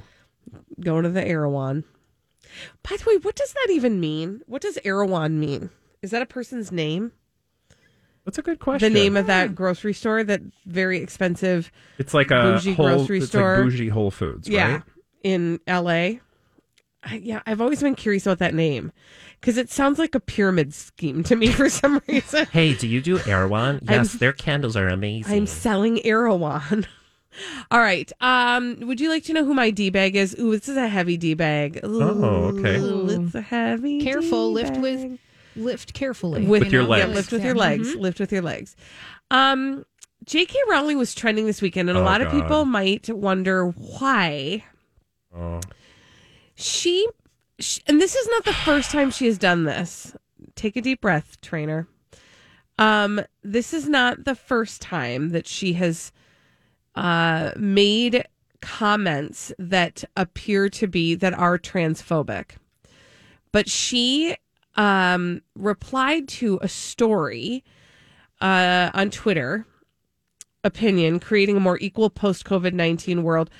go 0.80 1.02
to 1.02 1.08
the 1.10 1.22
Erewhon. 1.26 1.84
By 2.88 2.96
the 2.96 3.04
way, 3.06 3.16
what 3.18 3.34
does 3.36 3.52
that 3.52 3.68
even 3.70 4.00
mean? 4.00 4.40
What 4.46 4.62
does 4.62 4.78
Erewhon 4.84 5.38
mean? 5.38 5.68
Is 6.00 6.10
that 6.12 6.22
a 6.22 6.26
person's 6.26 6.72
name? 6.72 7.12
That's 8.24 8.38
a 8.38 8.42
good 8.42 8.58
question. 8.60 8.92
The 8.92 8.98
name 8.98 9.16
of 9.16 9.26
that 9.26 9.54
grocery 9.54 9.92
store, 9.92 10.22
that 10.24 10.40
very 10.66 10.98
expensive, 10.98 11.70
It's 11.98 12.14
like 12.14 12.30
a 12.30 12.52
bougie 12.54 12.74
whole, 12.74 12.86
grocery 12.96 13.18
it's 13.18 13.28
store. 13.28 13.56
like 13.56 13.64
bougie 13.64 13.88
Whole 13.88 14.10
Foods, 14.10 14.48
yeah, 14.48 14.72
right? 14.74 14.82
In 15.22 15.60
L.A. 15.66 16.20
I, 17.04 17.14
yeah, 17.16 17.40
I've 17.46 17.60
always 17.60 17.80
been 17.80 17.94
curious 17.94 18.26
about 18.26 18.38
that 18.40 18.54
name 18.54 18.90
because 19.40 19.56
it 19.56 19.70
sounds 19.70 19.98
like 20.00 20.14
a 20.16 20.20
pyramid 20.20 20.74
scheme 20.74 21.22
to 21.24 21.36
me 21.36 21.46
for 21.52 21.68
some 21.70 22.02
reason. 22.08 22.46
Hey, 22.46 22.74
do 22.74 22.88
you 22.88 23.00
do 23.00 23.20
Erewhon? 23.20 23.80
Yes, 23.88 24.14
their 24.14 24.32
candles 24.32 24.76
are 24.76 24.88
amazing. 24.88 25.32
I'm 25.34 25.46
selling 25.46 26.04
Erewhon. 26.04 26.86
All 27.70 27.78
right. 27.78 28.10
Um, 28.20 28.78
would 28.80 29.00
you 29.00 29.08
like 29.10 29.22
to 29.24 29.32
know 29.32 29.44
who 29.44 29.54
my 29.54 29.70
D 29.70 29.90
bag 29.90 30.16
is? 30.16 30.34
Ooh, 30.40 30.50
this 30.58 30.68
is 30.68 30.76
a 30.76 30.88
heavy 30.88 31.16
D 31.16 31.34
bag. 31.34 31.78
Oh, 31.84 32.52
okay. 32.58 32.76
It's 32.78 33.34
a 33.36 33.40
heavy. 33.42 34.00
Careful, 34.00 34.50
lift 34.52 34.74
D-bag. 34.74 34.82
with 35.10 35.18
lift 35.54 35.92
carefully. 35.94 36.46
with, 36.46 36.64
With 36.64 36.72
your 36.72 36.82
yeah, 36.82 36.88
legs. 36.88 37.14
lift 37.14 37.32
with 37.32 37.44
your 37.44 37.54
Yeah. 37.54 37.60
legs. 37.60 37.94
Mhm. 37.94 38.00
Lift 38.00 38.18
with 38.20 38.32
your 38.32 38.42
legs. 38.42 38.74
Um, 39.30 39.84
J.K. 40.24 40.56
Rowling 40.68 40.98
was 40.98 41.14
trending 41.14 41.46
this 41.46 41.62
weekend, 41.62 41.88
and 41.88 41.96
a 41.96 42.00
Oh, 42.00 42.04
lot 42.04 42.20
of 42.22 42.30
people 42.32 42.64
might 42.64 43.08
wonder 43.08 43.66
why 43.68 44.64
She, 46.54 47.06
sh 47.60 47.78
and 47.86 48.00
this 48.00 48.14
is 48.14 48.28
not 48.28 48.44
the 48.44 48.52
first 48.52 48.90
time 48.90 49.10
she 49.10 49.26
has 49.26 49.38
done 49.38 49.64
this. 49.64 50.14
Take 50.54 50.76
a 50.76 50.80
deep 50.80 51.00
breath, 51.00 51.40
Traynor. 51.40 51.86
Um, 52.78 53.20
this 53.42 53.74
is 53.74 53.88
not 53.88 54.24
the 54.24 54.34
first 54.34 54.80
time 54.80 55.30
that 55.30 55.46
she 55.46 55.74
has 55.74 56.12
uh 56.94 57.52
made 57.56 58.24
comments 58.60 59.52
that 59.58 60.04
appear 60.16 60.68
to 60.68 60.86
be 60.86 61.14
that 61.14 61.34
are 61.34 61.58
transphobic. 61.58 62.56
But 63.52 63.68
she 63.68 64.36
um 64.76 65.42
replied 65.54 66.28
to 66.28 66.58
a 66.62 66.68
story 66.68 67.64
uh 68.40 68.90
on 68.94 69.10
Twitter 69.10 69.66
opinion 70.64 71.20
creating 71.20 71.56
a 71.56 71.60
more 71.60 71.78
equal 71.80 72.10
post 72.10 72.44
COVID-19 72.44 73.22
world 73.22 73.50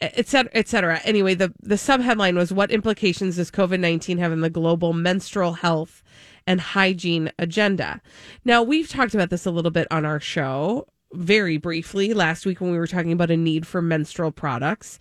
et 0.00 0.28
cetera, 0.28 0.50
et 0.54 0.68
cetera. 0.68 1.00
Anyway, 1.04 1.34
the, 1.34 1.52
the 1.62 1.78
sub 1.78 2.00
headline 2.00 2.36
was 2.36 2.52
What 2.52 2.70
implications 2.70 3.36
does 3.36 3.50
COVID 3.50 3.80
19 3.80 4.18
have 4.18 4.32
in 4.32 4.40
the 4.40 4.50
global 4.50 4.92
menstrual 4.92 5.54
health 5.54 6.02
and 6.46 6.60
hygiene 6.60 7.32
agenda? 7.38 8.00
Now, 8.44 8.62
we've 8.62 8.88
talked 8.88 9.14
about 9.14 9.30
this 9.30 9.46
a 9.46 9.50
little 9.50 9.70
bit 9.70 9.86
on 9.90 10.04
our 10.04 10.20
show 10.20 10.86
very 11.12 11.56
briefly 11.56 12.12
last 12.14 12.46
week 12.46 12.60
when 12.60 12.70
we 12.70 12.78
were 12.78 12.86
talking 12.86 13.12
about 13.12 13.30
a 13.30 13.36
need 13.36 13.66
for 13.66 13.80
menstrual 13.80 14.32
products. 14.32 14.98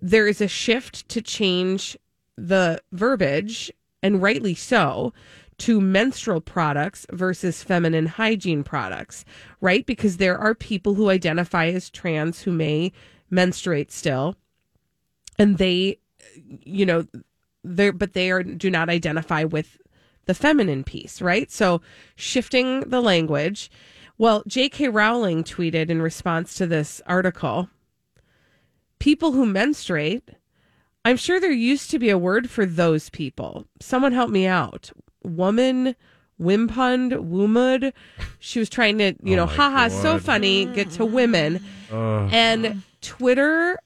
There 0.00 0.26
is 0.26 0.40
a 0.40 0.48
shift 0.48 1.08
to 1.10 1.20
change 1.20 1.96
the 2.36 2.80
verbiage, 2.92 3.72
and 4.02 4.22
rightly 4.22 4.54
so, 4.54 5.12
to 5.58 5.80
menstrual 5.80 6.40
products 6.40 7.04
versus 7.10 7.64
feminine 7.64 8.06
hygiene 8.06 8.62
products, 8.62 9.24
right? 9.60 9.84
Because 9.84 10.16
there 10.16 10.38
are 10.38 10.54
people 10.54 10.94
who 10.94 11.10
identify 11.10 11.66
as 11.66 11.90
trans 11.90 12.42
who 12.42 12.52
may 12.52 12.92
menstruate 13.30 13.92
still 13.92 14.36
and 15.38 15.58
they 15.58 15.98
you 16.64 16.86
know 16.86 17.06
they 17.64 17.90
but 17.90 18.12
they 18.12 18.30
are 18.30 18.42
do 18.42 18.70
not 18.70 18.88
identify 18.88 19.44
with 19.44 19.78
the 20.26 20.34
feminine 20.34 20.84
piece 20.84 21.20
right 21.20 21.50
so 21.50 21.80
shifting 22.16 22.80
the 22.80 23.00
language 23.00 23.70
well 24.16 24.42
jk 24.44 24.92
rowling 24.92 25.42
tweeted 25.44 25.90
in 25.90 26.00
response 26.00 26.54
to 26.54 26.66
this 26.66 27.00
article 27.06 27.68
people 28.98 29.32
who 29.32 29.46
menstruate, 29.46 30.30
I'm 31.04 31.16
sure 31.16 31.40
there 31.40 31.52
used 31.52 31.90
to 31.90 31.98
be 31.98 32.10
a 32.10 32.18
word 32.18 32.50
for 32.50 32.66
those 32.66 33.10
people. 33.10 33.66
Someone 33.80 34.12
help 34.12 34.30
me 34.30 34.46
out. 34.46 34.90
Woman, 35.22 35.94
wimpund, 36.40 37.12
woomud. 37.12 37.92
She 38.38 38.58
was 38.58 38.68
trying 38.68 38.98
to, 38.98 39.14
you 39.22 39.34
Oh 39.34 39.36
know, 39.36 39.46
haha, 39.46 39.88
so 39.88 40.18
funny, 40.18 40.66
get 40.66 40.90
to 40.92 41.04
women. 41.04 41.64
Ugh. 41.90 42.30
And 42.32 42.82
Twitter, 43.00 43.78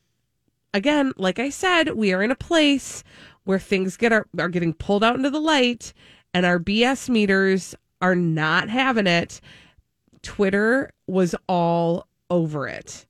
again, 0.75 1.13
like 1.17 1.39
I 1.39 1.51
said, 1.51 1.95
we 1.95 2.13
are 2.13 2.23
in 2.23 2.31
a 2.31 2.37
place 2.37 3.05
where 3.45 3.59
things 3.59 3.97
get 3.97 4.13
are, 4.13 4.27
are 4.39 4.49
getting 4.49 4.75
pulled 4.75 5.05
out 5.05 5.17
into 5.17 5.31
the 5.31 5.41
light, 5.41 5.93
and 6.33 6.47
our 6.47 6.59
BS 6.59 7.09
meters 7.09 7.75
are 8.01 8.15
not 8.15 8.69
having 8.69 9.07
it. 9.07 9.41
Twitter 10.23 10.93
was 11.07 11.35
all 11.49 12.07
over 12.31 12.69
it. 12.69 13.07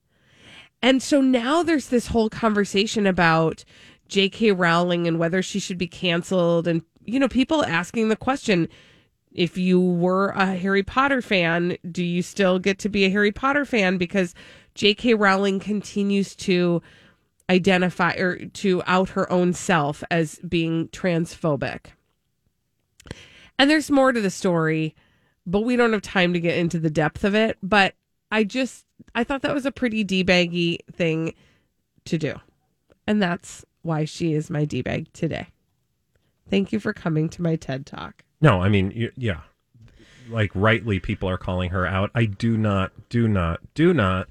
And 0.82 1.02
so 1.02 1.20
now 1.20 1.62
there's 1.62 1.88
this 1.88 2.08
whole 2.08 2.28
conversation 2.28 3.06
about 3.06 3.64
J.K. 4.08 4.52
Rowling 4.52 5.06
and 5.06 5.18
whether 5.18 5.40
she 5.42 5.60
should 5.60 5.78
be 5.78 5.86
canceled. 5.86 6.66
And, 6.66 6.82
you 7.04 7.20
know, 7.20 7.28
people 7.28 7.64
asking 7.64 8.08
the 8.08 8.16
question 8.16 8.68
if 9.32 9.56
you 9.56 9.80
were 9.80 10.30
a 10.30 10.54
Harry 10.54 10.82
Potter 10.82 11.22
fan, 11.22 11.76
do 11.90 12.04
you 12.04 12.20
still 12.20 12.58
get 12.58 12.78
to 12.80 12.88
be 12.88 13.04
a 13.04 13.10
Harry 13.10 13.32
Potter 13.32 13.64
fan? 13.64 13.96
Because 13.96 14.34
J.K. 14.74 15.14
Rowling 15.14 15.60
continues 15.60 16.34
to 16.36 16.82
identify 17.50 18.12
or 18.14 18.36
to 18.46 18.82
out 18.86 19.10
her 19.10 19.30
own 19.30 19.52
self 19.52 20.02
as 20.10 20.38
being 20.38 20.88
transphobic. 20.88 21.86
And 23.58 23.68
there's 23.68 23.90
more 23.90 24.12
to 24.12 24.20
the 24.20 24.30
story, 24.30 24.94
but 25.46 25.60
we 25.60 25.76
don't 25.76 25.92
have 25.92 26.02
time 26.02 26.32
to 26.32 26.40
get 26.40 26.56
into 26.56 26.78
the 26.78 26.90
depth 26.90 27.24
of 27.24 27.34
it. 27.34 27.58
But 27.62 27.94
I 28.30 28.44
just, 28.44 28.86
I 29.14 29.24
thought 29.24 29.42
that 29.42 29.54
was 29.54 29.66
a 29.66 29.72
pretty 29.72 30.04
D-baggy 30.04 30.80
thing 30.90 31.34
to 32.06 32.16
do. 32.16 32.40
And 33.06 33.20
that's 33.20 33.64
why 33.82 34.04
she 34.06 34.32
is 34.32 34.48
my 34.48 34.64
D-bag 34.64 35.12
today. 35.12 35.48
Thank 36.48 36.72
you 36.72 36.80
for 36.80 36.92
coming 36.92 37.28
to 37.30 37.42
my 37.42 37.56
TED 37.56 37.84
Talk. 37.84 38.24
No, 38.40 38.62
I 38.62 38.68
mean, 38.68 39.10
yeah. 39.16 39.40
Like, 40.30 40.50
rightly, 40.54 41.00
people 41.00 41.28
are 41.28 41.36
calling 41.36 41.70
her 41.70 41.86
out. 41.86 42.10
I 42.14 42.24
do 42.24 42.56
not, 42.56 42.92
do 43.08 43.28
not, 43.28 43.60
do 43.74 43.92
not, 43.92 44.28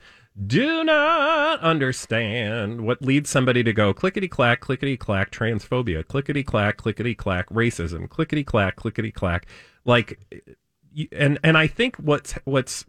do 0.48 0.84
not 0.84 1.60
understand 1.60 2.82
what 2.82 3.02
leads 3.02 3.30
somebody 3.30 3.64
to 3.64 3.74
go 3.74 3.94
clickety 3.94 4.28
clack, 4.28 4.60
clickety 4.60 4.98
clack, 4.98 5.32
transphobia, 5.32 6.08
clickety 6.08 6.44
clack, 6.44 6.78
clickety 6.78 7.14
clack, 7.14 7.48
racism, 7.50 8.10
clickety 8.10 8.44
clack, 8.44 8.76
clickety 8.76 9.12
clack. 9.12 9.46
Like, 9.86 10.20
and 11.12 11.40
and 11.44 11.58
I 11.58 11.68
think 11.68 11.96
what's 11.98 12.34
what's 12.46 12.86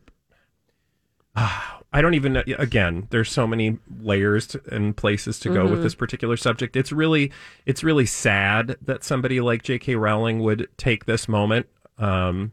ah, 1.36 1.80
I 1.94 2.00
don't 2.00 2.14
even 2.14 2.32
know. 2.32 2.42
Again, 2.58 3.06
there's 3.10 3.30
so 3.30 3.46
many 3.46 3.78
layers 4.00 4.46
to, 4.48 4.62
and 4.74 4.96
places 4.96 5.38
to 5.40 5.50
go 5.52 5.64
with 5.66 5.80
Mhm. 5.80 5.82
this 5.82 5.94
particular 5.94 6.38
subject. 6.38 6.74
It's 6.74 6.90
really, 6.90 7.30
it's 7.66 7.84
really 7.84 8.06
sad 8.06 8.76
that 8.80 9.04
somebody 9.04 9.42
like 9.42 9.62
J.K. 9.62 9.96
Rowling 9.96 10.40
would 10.40 10.68
take 10.78 11.04
this 11.04 11.28
moment 11.28 11.66
um, 11.98 12.52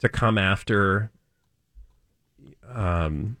to 0.00 0.10
come 0.10 0.36
after 0.36 1.10
um, 2.68 3.38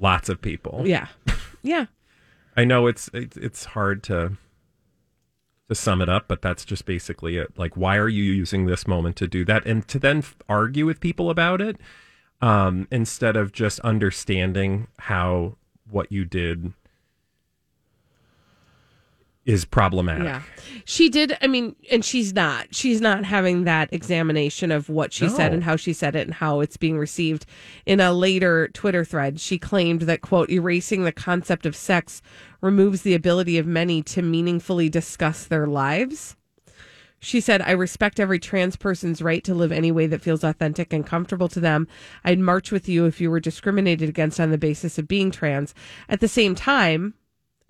lots 0.00 0.28
of 0.28 0.40
people. 0.42 0.82
Yeah. 0.84 1.08
Yeah. 1.62 1.86
I 2.56 2.64
know 2.64 2.86
it's 2.86 3.08
it's, 3.12 3.36
it's 3.36 3.64
hard 3.66 4.02
to 4.04 4.32
to 5.68 5.74
sum 5.74 6.02
it 6.02 6.08
up, 6.08 6.26
but 6.26 6.42
that's 6.42 6.64
just 6.64 6.84
basically 6.84 7.36
it. 7.36 7.56
Like, 7.56 7.76
why 7.76 7.96
are 7.96 8.08
you 8.08 8.24
using 8.24 8.66
this 8.66 8.88
moment 8.88 9.14
to 9.16 9.28
do 9.28 9.44
that, 9.44 9.64
and 9.66 9.86
to 9.86 9.98
then 10.00 10.24
argue 10.48 10.84
with 10.84 10.98
people 11.00 11.30
about 11.30 11.60
it 11.60 11.76
um, 12.40 12.88
instead 12.90 13.36
of 13.36 13.52
just 13.52 13.78
understanding 13.80 14.88
how 14.98 15.56
what 15.88 16.10
you 16.10 16.24
did 16.24 16.72
is 19.46 19.64
problematic? 19.64 20.24
Yeah. 20.24 20.42
She 20.84 21.08
did. 21.08 21.36
I 21.40 21.46
mean, 21.46 21.74
and 21.90 22.04
she's 22.04 22.34
not. 22.34 22.74
She's 22.74 23.00
not 23.00 23.24
having 23.24 23.64
that 23.64 23.92
examination 23.92 24.70
of 24.70 24.88
what 24.88 25.12
she 25.12 25.28
said 25.28 25.52
and 25.52 25.64
how 25.64 25.76
she 25.76 25.92
said 25.92 26.14
it 26.14 26.26
and 26.26 26.34
how 26.34 26.60
it's 26.60 26.76
being 26.76 26.98
received. 26.98 27.46
In 27.86 28.00
a 28.00 28.12
later 28.12 28.68
Twitter 28.68 29.04
thread, 29.04 29.40
she 29.40 29.58
claimed 29.58 30.02
that, 30.02 30.20
quote, 30.20 30.50
erasing 30.50 31.04
the 31.04 31.12
concept 31.12 31.64
of 31.64 31.74
sex 31.74 32.22
removes 32.60 33.02
the 33.02 33.14
ability 33.14 33.56
of 33.58 33.66
many 33.66 34.02
to 34.02 34.22
meaningfully 34.22 34.88
discuss 34.88 35.44
their 35.46 35.66
lives. 35.66 36.36
She 37.22 37.40
said, 37.40 37.60
I 37.60 37.72
respect 37.72 38.18
every 38.18 38.38
trans 38.38 38.76
person's 38.76 39.20
right 39.20 39.44
to 39.44 39.54
live 39.54 39.72
any 39.72 39.92
way 39.92 40.06
that 40.06 40.22
feels 40.22 40.42
authentic 40.42 40.90
and 40.92 41.06
comfortable 41.06 41.48
to 41.48 41.60
them. 41.60 41.86
I'd 42.24 42.38
march 42.38 42.72
with 42.72 42.88
you 42.88 43.04
if 43.04 43.20
you 43.20 43.30
were 43.30 43.40
discriminated 43.40 44.08
against 44.08 44.40
on 44.40 44.50
the 44.50 44.58
basis 44.58 44.98
of 44.98 45.06
being 45.06 45.30
trans. 45.30 45.74
At 46.08 46.20
the 46.20 46.28
same 46.28 46.54
time, 46.54 47.14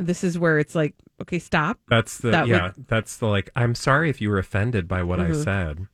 this 0.06 0.24
is 0.24 0.38
where 0.38 0.58
it's 0.58 0.74
like, 0.74 0.94
okay, 1.22 1.38
stop. 1.38 1.78
That's 1.88 2.18
the 2.18 2.30
That 2.30 2.42
would- 2.42 2.50
yeah. 2.50 2.72
that's 2.88 3.16
the 3.18 3.26
like. 3.26 3.50
I'm 3.54 3.74
sorry 3.74 4.10
if 4.10 4.20
you 4.20 4.30
were 4.30 4.38
offended 4.38 4.88
by 4.88 5.02
what 5.02 5.20
I 5.20 5.30
Mhm. 5.30 5.44
said. 5.44 5.86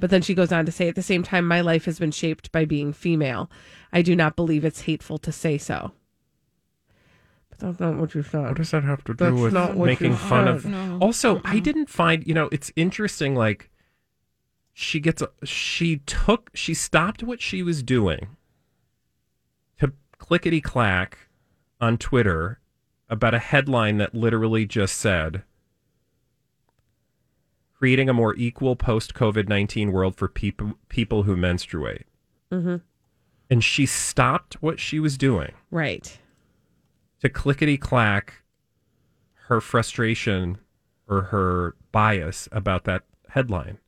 But 0.00 0.10
then 0.10 0.22
she 0.22 0.34
goes 0.34 0.52
on 0.52 0.66
to 0.66 0.72
say, 0.72 0.88
at 0.88 0.94
the 0.94 1.02
same 1.02 1.22
time, 1.22 1.46
my 1.46 1.60
life 1.60 1.84
has 1.86 1.98
been 1.98 2.10
shaped 2.10 2.50
by 2.52 2.64
being 2.64 2.92
female. 2.92 3.50
I 3.92 4.02
do 4.02 4.14
not 4.16 4.36
believe 4.36 4.64
it's 4.64 4.82
hateful 4.82 5.18
to 5.18 5.32
say 5.32 5.58
so. 5.58 5.92
But 7.50 7.58
that's 7.60 7.80
not 7.80 7.96
what 7.96 8.14
you 8.14 8.22
said. 8.22 8.42
What 8.42 8.56
does 8.56 8.70
that 8.72 8.84
have 8.84 9.02
to 9.04 9.14
do 9.14 9.24
That's 9.24 9.54
with 9.54 9.76
making 9.76 10.14
fun 10.16 10.46
said. 10.46 10.54
of? 10.54 10.64
No. 10.66 10.98
Also, 11.00 11.40
I 11.44 11.58
didn't 11.60 11.88
find 11.88 12.26
you 12.26 12.34
know 12.34 12.48
it's 12.52 12.70
interesting. 12.76 13.34
Like 13.34 13.70
she 14.72 15.00
gets 15.00 15.22
a, 15.22 15.30
she 15.44 15.98
took 15.98 16.50
she 16.54 16.74
stopped 16.74 17.22
what 17.22 17.40
she 17.40 17.62
was 17.62 17.82
doing 17.82 18.36
to 19.80 19.92
clickety 20.18 20.60
clack 20.60 21.18
on 21.80 21.96
Twitter 21.96 22.60
about 23.10 23.34
a 23.34 23.38
headline 23.38 23.98
that 23.98 24.14
literally 24.14 24.66
just 24.66 24.96
said 24.96 25.42
creating 27.74 28.08
a 28.08 28.14
more 28.14 28.34
equal 28.36 28.76
post 28.76 29.14
COVID 29.14 29.48
nineteen 29.48 29.92
world 29.92 30.16
for 30.16 30.28
people 30.28 30.74
people 30.88 31.22
who 31.22 31.36
menstruate. 31.36 32.06
Mm-hmm. 32.52 32.76
And 33.50 33.64
she 33.64 33.86
stopped 33.86 34.60
what 34.62 34.78
she 34.78 35.00
was 35.00 35.16
doing 35.16 35.52
Right. 35.70 36.18
to 37.20 37.28
clickety 37.28 37.78
clack 37.78 38.42
her 39.46 39.60
frustration 39.60 40.58
or 41.08 41.22
her 41.22 41.74
bias 41.90 42.48
about 42.52 42.84
that 42.84 43.04
headline. 43.30 43.78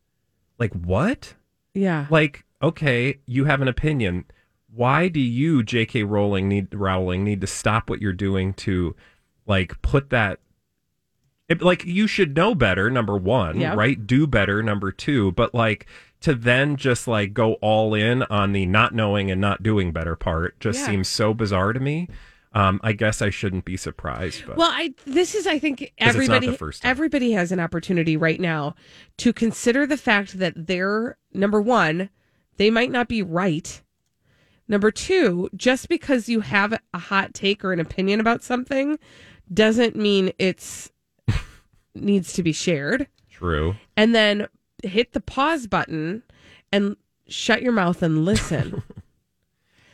Like, 0.59 0.72
what? 0.72 1.35
Yeah. 1.74 2.06
Like, 2.11 2.44
okay, 2.62 3.18
you 3.26 3.44
have 3.44 3.61
an 3.61 3.68
opinion. 3.68 4.24
Why 4.72 5.09
do 5.09 5.20
you, 5.20 5.62
J.K. 5.62 6.04
Rowling, 6.04 6.48
need 6.48 6.74
Rowling 6.74 7.22
need 7.24 7.42
to 7.42 7.46
stop 7.46 7.90
what 7.90 8.00
you're 8.00 8.12
doing 8.14 8.54
to, 8.54 8.96
like, 9.50 9.80
put 9.82 10.08
that? 10.10 10.38
It, 11.48 11.60
like, 11.60 11.84
you 11.84 12.06
should 12.06 12.36
know 12.36 12.54
better. 12.54 12.88
Number 12.90 13.16
one, 13.16 13.60
Yeah. 13.60 13.74
right? 13.74 14.06
Do 14.06 14.26
better. 14.26 14.62
Number 14.62 14.92
two, 14.92 15.32
but 15.32 15.52
like 15.52 15.86
to 16.20 16.34
then 16.34 16.76
just 16.76 17.08
like 17.08 17.32
go 17.34 17.54
all 17.54 17.94
in 17.94 18.22
on 18.24 18.52
the 18.52 18.66
not 18.66 18.94
knowing 18.94 19.30
and 19.30 19.40
not 19.40 19.62
doing 19.62 19.90
better 19.90 20.14
part 20.16 20.58
just 20.60 20.78
Yeah. 20.80 20.86
seems 20.86 21.08
so 21.08 21.34
bizarre 21.34 21.72
to 21.72 21.80
me. 21.80 22.08
Um, 22.52 22.80
I 22.82 22.92
guess 22.92 23.22
I 23.22 23.30
shouldn't 23.30 23.64
be 23.64 23.76
surprised, 23.76 24.44
but 24.46 24.56
Well, 24.56 24.70
I 24.72 24.92
this 25.06 25.34
is 25.34 25.46
I 25.46 25.58
think 25.58 25.92
everybody 25.98 26.56
everybody 26.82 27.32
has 27.32 27.52
an 27.52 27.60
opportunity 27.60 28.16
right 28.16 28.40
now 28.40 28.74
to 29.18 29.32
consider 29.32 29.86
the 29.86 29.96
fact 29.96 30.38
that 30.38 30.66
they're 30.66 31.16
number 31.32 31.60
1, 31.60 32.10
they 32.58 32.70
might 32.70 32.90
not 32.90 33.08
be 33.08 33.22
right. 33.22 33.80
Number 34.68 34.90
2, 34.90 35.50
just 35.56 35.88
because 35.88 36.28
you 36.28 36.40
have 36.40 36.78
a 36.92 36.98
hot 36.98 37.34
take 37.34 37.64
or 37.64 37.72
an 37.72 37.80
opinion 37.80 38.20
about 38.20 38.42
something 38.42 38.98
doesn't 39.52 39.96
mean 39.96 40.32
it's 40.38 40.90
needs 41.94 42.32
to 42.34 42.42
be 42.42 42.52
shared. 42.52 43.08
true. 43.30 43.74
And 43.96 44.14
then 44.14 44.46
hit 44.82 45.12
the 45.12 45.20
pause 45.20 45.66
button 45.66 46.22
and 46.72 46.96
shut 47.28 47.62
your 47.62 47.72
mouth 47.72 48.02
and 48.02 48.24
listen. 48.24 48.82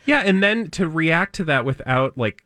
Yeah, 0.09 0.21
and 0.25 0.41
then 0.41 0.71
to 0.71 0.87
react 0.89 1.35
to 1.35 1.45
that 1.47 1.65
without 1.65 2.17
like 2.17 2.45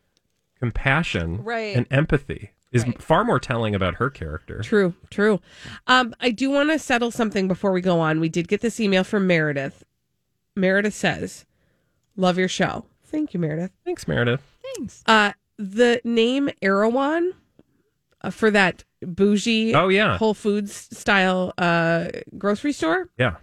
compassion 0.58 1.44
Right. 1.44 1.76
and 1.76 1.86
empathy 1.90 2.52
is 2.72 2.86
far 2.98 3.22
more 3.22 3.38
telling 3.38 3.74
about 3.74 3.96
her 3.96 4.08
character. 4.08 4.60
True, 4.62 4.94
true. 5.10 5.40
Um, 5.86 6.14
I 6.20 6.30
do 6.30 6.48
want 6.48 6.70
to 6.70 6.78
settle 6.78 7.10
something 7.10 7.48
before 7.48 7.70
we 7.72 7.82
go 7.82 8.00
on. 8.00 8.18
We 8.18 8.30
did 8.30 8.48
get 8.48 8.62
this 8.62 8.80
email 8.80 9.04
from 9.04 9.26
Meredith. 9.26 9.84
Meredith 10.56 10.94
says, 10.94 11.44
"Love 12.16 12.38
your 12.38 12.48
show." 12.48 12.86
Thank 13.04 13.34
you, 13.34 13.40
Meredith. 13.40 13.72
Thanks, 13.84 14.08
Meredith. 14.08 14.40
Thanks. 14.76 15.02
Uh, 15.04 15.32
the 15.60 16.00
name 16.04 16.48
Erewhon 16.62 17.34
uh, 18.22 18.30
for 18.30 18.50
that 18.50 18.84
bougie, 19.02 19.74
Oh, 19.74 19.88
yeah. 19.88 20.16
Whole 20.16 20.34
Foods 20.34 20.72
style 20.96 21.52
uh, 21.58 22.08
grocery 22.38 22.72
store. 22.72 23.08
Yeah. 23.18 23.36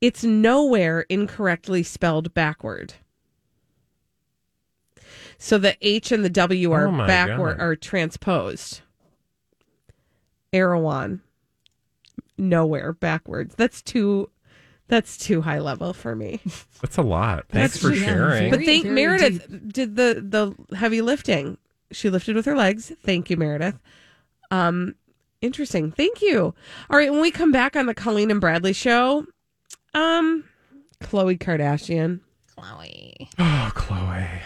It's 0.00 0.22
nowhere 0.22 1.00
incorrectly 1.08 1.82
spelled 1.82 2.32
backward. 2.34 2.94
So 5.38 5.56
the 5.58 5.76
H 5.80 6.12
and 6.12 6.24
the 6.24 6.30
W 6.30 6.72
are 6.72 6.88
Oh 6.88 7.06
backward 7.06 7.58
God. 7.58 7.64
are 7.64 7.76
transposed. 7.76 8.80
Erewhon. 10.52 11.22
Nowhere 12.36 12.92
backwards. 12.92 13.54
That's 13.56 13.82
too 13.82 14.30
that's 14.88 15.16
too 15.16 15.40
high 15.42 15.58
level 15.60 15.92
for 15.92 16.14
me. 16.16 16.40
That's 16.82 16.96
a 16.96 17.02
lot. 17.02 17.44
Thanks 17.48 17.74
That's 17.74 17.82
for 17.82 17.90
just- 17.92 18.04
sharing. 18.04 18.50
But 18.50 18.60
think 18.60 18.86
Meredith 18.86 19.46
did 19.72 19.96
the 19.96 20.22
the 20.68 20.76
heavy 20.76 21.00
lifting. 21.02 21.58
she 21.92 22.08
lifted 22.10 22.36
with 22.36 22.46
her 22.46 22.56
legs. 22.56 22.92
Thank 23.04 23.30
you, 23.30 23.36
Meredith. 23.36 23.78
Um, 24.50 24.94
interesting. 25.42 25.90
Thank 25.92 26.22
you. 26.22 26.54
All 26.90 26.96
right, 26.96 27.10
when 27.12 27.20
we 27.20 27.30
come 27.30 27.52
back 27.52 27.76
on 27.76 27.86
the 27.86 27.94
Colleen 27.94 28.30
and 28.30 28.40
Bradley 28.40 28.72
show, 28.72 29.26
um, 29.94 30.44
Khloé 31.00 31.38
Kardashian. 31.38 32.20
Khloé. 32.56 33.28
Oh, 33.38 33.70
Khloé. 33.74 34.40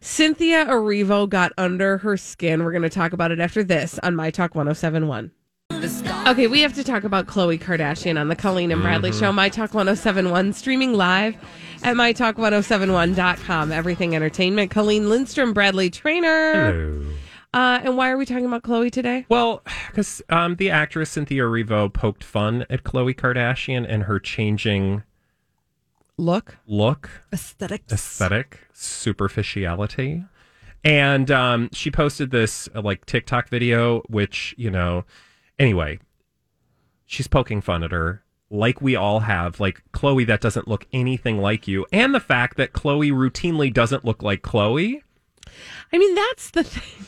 Cynthia 0.00 0.66
Erivo 0.66 1.28
got 1.28 1.52
under 1.56 1.98
her 1.98 2.16
skin. 2.16 2.62
We're 2.64 2.72
going 2.72 2.82
to 2.82 2.90
talk 2.90 3.12
about 3.12 3.30
it 3.30 3.40
after 3.40 3.64
this 3.64 3.98
on 4.02 4.14
My 4.14 4.30
Talk 4.30 4.54
1071. 4.54 5.30
Okay, 6.26 6.46
we 6.46 6.62
have 6.62 6.72
to 6.74 6.84
talk 6.84 7.04
about 7.04 7.26
Khloé 7.26 7.60
Kardashian 7.60 8.18
on 8.18 8.28
the 8.28 8.36
Colleen 8.36 8.72
and 8.72 8.80
Bradley 8.80 9.12
show, 9.12 9.30
My 9.30 9.50
Talk 9.50 9.74
1071, 9.74 10.54
streaming 10.54 10.94
live 10.94 11.36
at 11.82 11.96
MyTalk1071.com. 11.96 13.70
Everything 13.70 14.16
Entertainment. 14.16 14.70
Colleen 14.70 15.10
Lindstrom, 15.10 15.52
Bradley 15.52 15.90
Traynor. 15.90 16.72
Hello. 16.72 17.06
Uh, 17.52 17.80
and 17.84 17.96
why 17.98 18.08
are 18.10 18.16
we 18.16 18.24
talking 18.24 18.46
about 18.46 18.62
Khloé 18.62 18.90
today? 18.90 19.26
Well, 19.28 19.62
because 19.88 20.22
um, 20.30 20.56
the 20.56 20.70
actress 20.70 21.10
Cynthia 21.10 21.42
Erivo 21.42 21.92
poked 21.92 22.24
fun 22.24 22.64
at 22.70 22.82
Khloé 22.84 23.14
Kardashian 23.14 23.84
and 23.86 24.04
her 24.04 24.18
changing 24.18 25.02
Look. 26.16 26.56
look, 26.66 27.10
aesthetic, 27.32 27.82
aesthetic, 27.92 28.60
superficiality. 28.72 30.24
And 30.82 31.30
um, 31.30 31.68
she 31.72 31.90
posted 31.90 32.30
this 32.30 32.68
uh, 32.74 32.80
like 32.82 33.04
TikTok 33.06 33.48
video, 33.50 34.00
which, 34.08 34.54
you 34.56 34.70
know, 34.70 35.04
anyway, 35.58 35.98
she's 37.06 37.28
poking 37.28 37.60
fun 37.60 37.82
at 37.82 37.92
her 37.92 38.22
like 38.50 38.80
we 38.80 38.94
all 38.96 39.20
have. 39.20 39.60
Like, 39.60 39.82
Khloé, 39.92 40.26
that 40.26 40.40
doesn't 40.40 40.68
look 40.68 40.86
anything 40.92 41.38
like 41.38 41.66
you. 41.66 41.86
And 41.92 42.14
the 42.14 42.20
fact 42.20 42.56
that 42.56 42.72
Khloé 42.72 43.10
routinely 43.10 43.72
doesn't 43.72 44.04
look 44.04 44.22
like 44.22 44.42
Khloé. 44.42 45.02
I 45.92 45.98
mean, 45.98 46.14
that's 46.14 46.50
the 46.50 46.64
thing. 46.64 47.06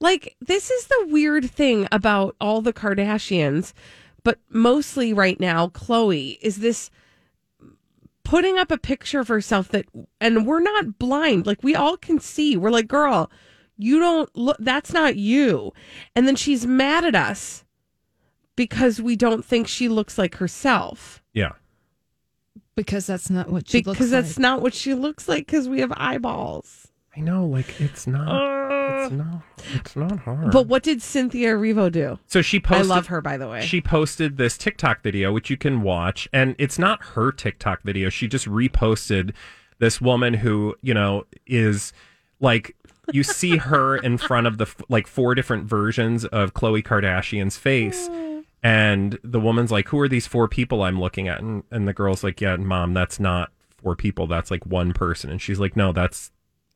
Like, 0.00 0.36
this 0.40 0.70
is 0.70 0.86
the 0.86 1.06
weird 1.10 1.48
thing 1.50 1.86
about 1.92 2.34
all 2.40 2.60
the 2.60 2.72
Kardashians, 2.72 3.72
but 4.24 4.38
mostly 4.48 5.12
right 5.12 5.38
now, 5.38 5.68
Khloé 5.68 6.38
is 6.40 6.56
this 6.56 6.90
putting 8.24 8.58
up 8.58 8.72
a 8.72 8.78
picture 8.78 9.20
of 9.20 9.28
herself 9.28 9.68
that, 9.68 9.86
and 10.20 10.46
we're 10.46 10.60
not 10.60 10.98
blind. 10.98 11.46
Like, 11.46 11.62
we 11.62 11.76
all 11.76 11.96
can 11.96 12.18
see. 12.18 12.56
We're 12.56 12.70
like, 12.70 12.88
girl, 12.88 13.30
you 13.76 13.98
don't 13.98 14.34
look, 14.36 14.56
that's 14.60 14.92
not 14.92 15.16
you. 15.16 15.72
And 16.14 16.26
then 16.26 16.36
she's 16.36 16.66
mad 16.66 17.04
at 17.04 17.14
us 17.14 17.64
because 18.56 19.00
we 19.00 19.16
don't 19.16 19.44
think 19.44 19.68
she 19.68 19.88
looks 19.88 20.18
like 20.18 20.36
herself. 20.36 21.22
Yeah. 21.32 21.52
Because 22.76 23.06
that's 23.06 23.30
not 23.30 23.50
what 23.50 23.68
she 23.68 23.78
looks 23.78 23.98
Because 23.98 24.10
that's 24.10 24.36
like. 24.36 24.42
not 24.42 24.62
what 24.62 24.74
she 24.74 24.94
looks 24.94 25.28
like 25.28 25.46
because 25.46 25.68
we 25.68 25.80
have 25.80 25.92
eyeballs. 25.96 26.88
I 27.16 27.20
know, 27.20 27.46
like, 27.46 27.80
it's 27.80 28.08
not, 28.08 29.02
it's 29.04 29.12
uh. 29.12 29.14
not, 29.14 29.42
it's 29.72 29.94
not 29.94 30.18
hard. 30.18 30.50
But 30.50 30.66
what 30.66 30.82
did 30.82 31.00
Cynthia 31.00 31.54
Erivo 31.54 31.90
do? 31.92 32.18
So 32.26 32.42
she 32.42 32.58
posted. 32.58 32.90
I 32.90 32.94
love 32.94 33.06
her, 33.06 33.20
by 33.20 33.36
the 33.36 33.48
way. 33.48 33.60
She 33.60 33.80
posted 33.80 34.36
this 34.36 34.58
TikTok 34.58 35.00
video, 35.00 35.32
which 35.32 35.48
you 35.48 35.56
can 35.56 35.82
watch, 35.82 36.28
and 36.32 36.56
it's 36.58 36.76
not 36.76 37.00
her 37.14 37.30
TikTok 37.30 37.82
video. 37.82 38.08
She 38.08 38.26
just 38.26 38.46
reposted 38.46 39.32
this 39.78 40.00
woman 40.00 40.34
who, 40.34 40.74
you 40.82 40.92
know, 40.92 41.24
is 41.46 41.92
like 42.40 42.74
you 43.12 43.22
see 43.22 43.56
her 43.58 43.96
in 43.96 44.18
front 44.18 44.46
of 44.46 44.58
the 44.58 44.66
like 44.88 45.06
four 45.06 45.34
different 45.34 45.64
versions 45.64 46.24
of 46.24 46.54
Khloé 46.54 46.82
Kardashian's 46.82 47.56
face. 47.56 48.08
And 48.62 49.18
the 49.22 49.40
woman's 49.40 49.70
like, 49.70 49.88
"Who 49.88 50.00
are 50.00 50.08
these 50.08 50.26
four 50.26 50.48
people 50.48 50.82
I'm 50.82 50.98
looking 50.98 51.28
at?" 51.28 51.40
And, 51.40 51.64
and 51.70 51.86
the 51.86 51.92
girl's 51.92 52.24
like, 52.24 52.40
"Yeah, 52.40 52.56
mom, 52.56 52.94
that's 52.94 53.20
not 53.20 53.52
four 53.76 53.94
people. 53.94 54.26
That's 54.26 54.50
like 54.50 54.64
one 54.64 54.92
person." 54.94 55.30
And 55.30 55.40
she's 55.40 55.60
like, 55.60 55.76
"No, 55.76 55.92
that's 55.92 56.30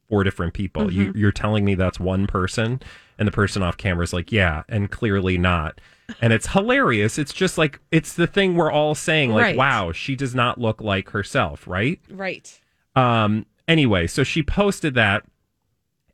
four 0.09 0.23
different 0.23 0.53
people. 0.55 0.93
You, 0.93 1.12
you're 1.17 1.33
telling 1.33 1.64
me 1.64 1.75
that's 1.75 1.99
one 1.99 2.27
person?" 2.27 2.83
And 3.19 3.27
the 3.27 3.33
person 3.33 3.62
off 3.62 3.79
camera 3.79 4.05
is 4.05 4.12
like, 4.12 4.31
"Yeah," 4.31 4.64
and 4.69 4.91
clearly 4.91 5.38
not. 5.38 5.81
And 6.21 6.33
it's 6.33 6.49
hilarious. 6.49 7.19
It's 7.19 7.33
just 7.33 7.57
like 7.57 7.81
it's 7.91 8.12
the 8.12 8.27
thing 8.27 8.55
we're 8.55 8.71
all 8.71 8.95
saying, 8.95 9.31
like, 9.31 9.43
Right. 9.43 9.57
"Wow, 9.57 9.93
she 9.93 10.14
does 10.14 10.35
not 10.35 10.61
look 10.61 10.83
like 10.83 11.11
herself," 11.11 11.67
right? 11.67 12.01
right. 12.11 12.61
Um. 12.97 13.47
Anyway, 13.67 14.07
so 14.07 14.25
she 14.25 14.43
posted 14.43 14.93
that, 14.95 15.25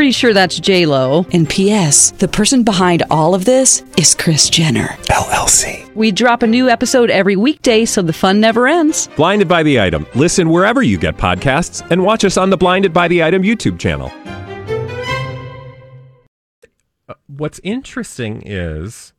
Pretty 0.00 0.12
sure 0.12 0.32
that's 0.32 0.58
J 0.58 0.86
Lo. 0.86 1.26
And 1.30 1.46
P.S. 1.46 2.12
The 2.12 2.26
person 2.26 2.62
behind 2.62 3.02
all 3.10 3.34
of 3.34 3.44
this 3.44 3.84
is 3.98 4.14
Kris 4.14 4.48
Jenner. 4.48 4.86
LLC. 5.10 5.94
We 5.94 6.10
drop 6.10 6.42
a 6.42 6.46
new 6.46 6.70
episode 6.70 7.10
every 7.10 7.36
weekday, 7.36 7.84
so 7.84 8.00
the 8.00 8.14
fun 8.14 8.40
never 8.40 8.66
ends. 8.66 9.08
Blinded 9.08 9.46
by 9.46 9.62
the 9.62 9.78
item. 9.78 10.06
Listen 10.14 10.48
wherever 10.48 10.82
you 10.82 10.96
get 10.96 11.18
podcasts, 11.18 11.86
and 11.90 12.02
watch 12.02 12.24
us 12.24 12.38
on 12.38 12.48
the 12.48 12.56
Blinded 12.56 12.94
by 12.94 13.08
the 13.08 13.22
Item 13.22 13.42
YouTube 13.42 13.78
channel. 13.78 14.10
Uh, 17.06 17.12
what's 17.26 17.60
interesting 17.62 18.42
is 18.46 19.12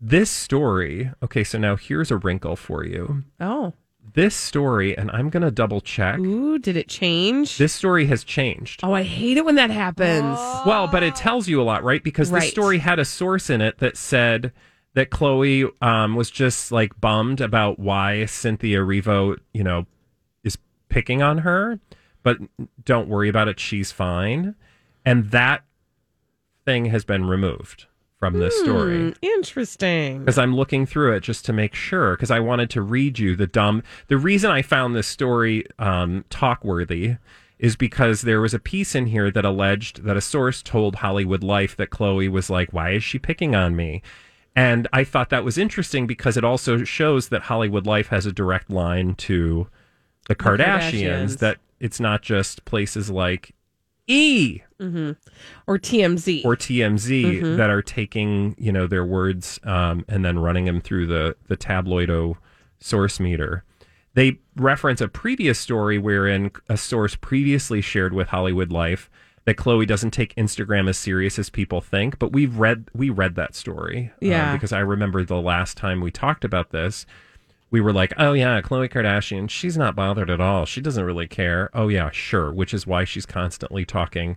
this 0.00 0.30
story. 0.30 1.10
Okay, 1.20 1.42
so 1.42 1.58
now 1.58 1.74
here's 1.74 2.12
a 2.12 2.16
wrinkle 2.16 2.54
for 2.54 2.84
you. 2.84 3.24
Oh. 3.40 3.72
This 4.18 4.34
story, 4.34 4.98
and 4.98 5.12
I'm 5.12 5.30
going 5.30 5.44
to 5.44 5.50
double 5.52 5.80
check. 5.80 6.18
Ooh, 6.18 6.58
did 6.58 6.76
it 6.76 6.88
change? 6.88 7.56
This 7.56 7.72
story 7.72 8.06
has 8.06 8.24
changed. 8.24 8.80
oh, 8.82 8.92
I 8.92 9.04
hate 9.04 9.36
it 9.36 9.44
when 9.44 9.54
that 9.54 9.70
happens. 9.70 10.36
Well, 10.66 10.88
but 10.88 11.04
it 11.04 11.14
tells 11.14 11.46
you 11.46 11.60
a 11.60 11.62
lot, 11.62 11.84
right? 11.84 12.02
Because 12.02 12.28
Right. 12.32 12.40
this 12.40 12.50
story 12.50 12.78
had 12.78 12.98
a 12.98 13.04
source 13.04 13.48
in 13.48 13.60
it 13.60 13.78
that 13.78 13.96
said 13.96 14.50
that 14.94 15.10
Khloé 15.10 15.70
um, 15.80 16.16
was 16.16 16.32
just 16.32 16.72
like 16.72 17.00
bummed 17.00 17.40
about 17.40 17.78
why 17.78 18.24
Cynthia 18.24 18.80
Erivo, 18.80 19.38
you 19.54 19.62
know, 19.62 19.86
is 20.42 20.58
picking 20.88 21.22
on 21.22 21.38
her, 21.38 21.78
but 22.24 22.38
don't 22.84 23.06
worry 23.06 23.28
about 23.28 23.46
it. 23.46 23.60
She's 23.60 23.92
fine. 23.92 24.56
And 25.04 25.30
that 25.30 25.62
thing 26.64 26.86
has 26.86 27.04
been 27.04 27.26
removed 27.26 27.86
from 28.18 28.38
this 28.38 28.58
story. 28.60 29.10
Hmm, 29.10 29.10
interesting. 29.22 30.20
Because 30.20 30.38
I'm 30.38 30.54
looking 30.56 30.86
through 30.86 31.14
it 31.14 31.20
just 31.20 31.44
to 31.46 31.52
make 31.52 31.74
sure, 31.74 32.16
because 32.16 32.30
I 32.30 32.40
wanted 32.40 32.70
to 32.70 32.82
read 32.82 33.18
you 33.18 33.36
the 33.36 33.46
dumb. 33.46 33.82
The 34.08 34.18
reason 34.18 34.50
I 34.50 34.62
found 34.62 34.94
this 34.94 35.06
story 35.06 35.64
um, 35.78 36.24
talk 36.28 36.64
worthy 36.64 37.16
is 37.58 37.76
because 37.76 38.22
there 38.22 38.40
was 38.40 38.54
a 38.54 38.58
piece 38.58 38.94
in 38.94 39.06
here 39.06 39.30
that 39.30 39.44
alleged 39.44 40.04
that 40.04 40.16
a 40.16 40.20
source 40.20 40.62
told 40.62 40.96
Hollywood 40.96 41.42
Life 41.42 41.76
that 41.76 41.90
Khloé 41.90 42.30
was 42.30 42.50
like, 42.50 42.72
"Why 42.72 42.90
is 42.90 43.04
she 43.04 43.18
picking 43.18 43.54
on 43.54 43.76
me?" 43.76 44.02
And 44.54 44.88
I 44.92 45.04
thought 45.04 45.30
that 45.30 45.44
was 45.44 45.58
interesting 45.58 46.06
because 46.06 46.36
it 46.36 46.44
also 46.44 46.82
shows 46.84 47.28
that 47.28 47.42
Hollywood 47.42 47.86
Life 47.86 48.08
has 48.08 48.26
a 48.26 48.32
direct 48.32 48.70
line 48.70 49.14
to 49.16 49.68
the 50.26 50.34
Kardashians. 50.34 50.58
Kardashians. 50.58 51.38
That 51.38 51.58
it's 51.80 52.00
not 52.00 52.22
just 52.22 52.64
places 52.64 53.10
like 53.10 53.54
E 54.08 54.60
hmm 54.80 55.12
Or 55.66 55.78
TMZ. 55.78 56.44
or 56.44 56.56
TMZ 56.56 57.40
Mhm. 57.40 57.56
that 57.56 57.70
are 57.70 57.82
taking 57.82 58.54
you 58.58 58.72
know 58.72 58.86
their 58.86 59.04
words 59.04 59.60
um, 59.64 60.04
and 60.08 60.24
then 60.24 60.38
running 60.38 60.64
them 60.64 60.80
through 60.80 61.06
the 61.06 61.36
the 61.48 61.56
tabloido 61.56 62.36
source 62.80 63.20
meter. 63.20 63.64
They 64.14 64.38
reference 64.56 65.00
a 65.00 65.08
previous 65.08 65.58
story 65.58 65.98
wherein 65.98 66.50
a 66.68 66.76
source 66.76 67.14
previously 67.14 67.80
shared 67.80 68.12
with 68.14 68.28
Hollywood 68.28 68.72
Life 68.72 69.10
that 69.44 69.56
Khloé 69.56 69.86
doesn't 69.86 70.10
take 70.10 70.34
Instagram 70.36 70.88
as 70.88 70.96
serious 70.98 71.38
as 71.38 71.50
people 71.50 71.80
think. 71.80 72.18
But 72.18 72.32
we've 72.32 72.56
read 72.58 72.86
we 72.94 73.10
read 73.10 73.34
that 73.36 73.54
story, 73.54 74.10
uh, 74.16 74.52
because 74.54 74.72
I 74.72 74.80
remember 74.80 75.24
the 75.24 75.40
last 75.40 75.76
time 75.76 76.00
we 76.00 76.10
talked 76.10 76.44
about 76.44 76.70
this. 76.70 77.06
We 77.70 77.80
were 77.82 77.92
like, 77.92 78.14
oh 78.16 78.32
yeah, 78.32 78.60
Khloé 78.62 78.88
Kardashian, 78.90 79.50
she's 79.50 79.76
not 79.76 79.94
bothered 79.94 80.30
at 80.30 80.40
all. 80.40 80.64
She 80.64 80.80
doesn't 80.80 81.04
really 81.04 81.26
care. 81.26 81.68
Oh 81.74 81.88
yeah, 81.88 82.10
sure. 82.10 82.50
Which 82.52 82.72
is 82.72 82.86
why 82.86 83.04
she's 83.04 83.26
constantly 83.26 83.84
talking 83.84 84.36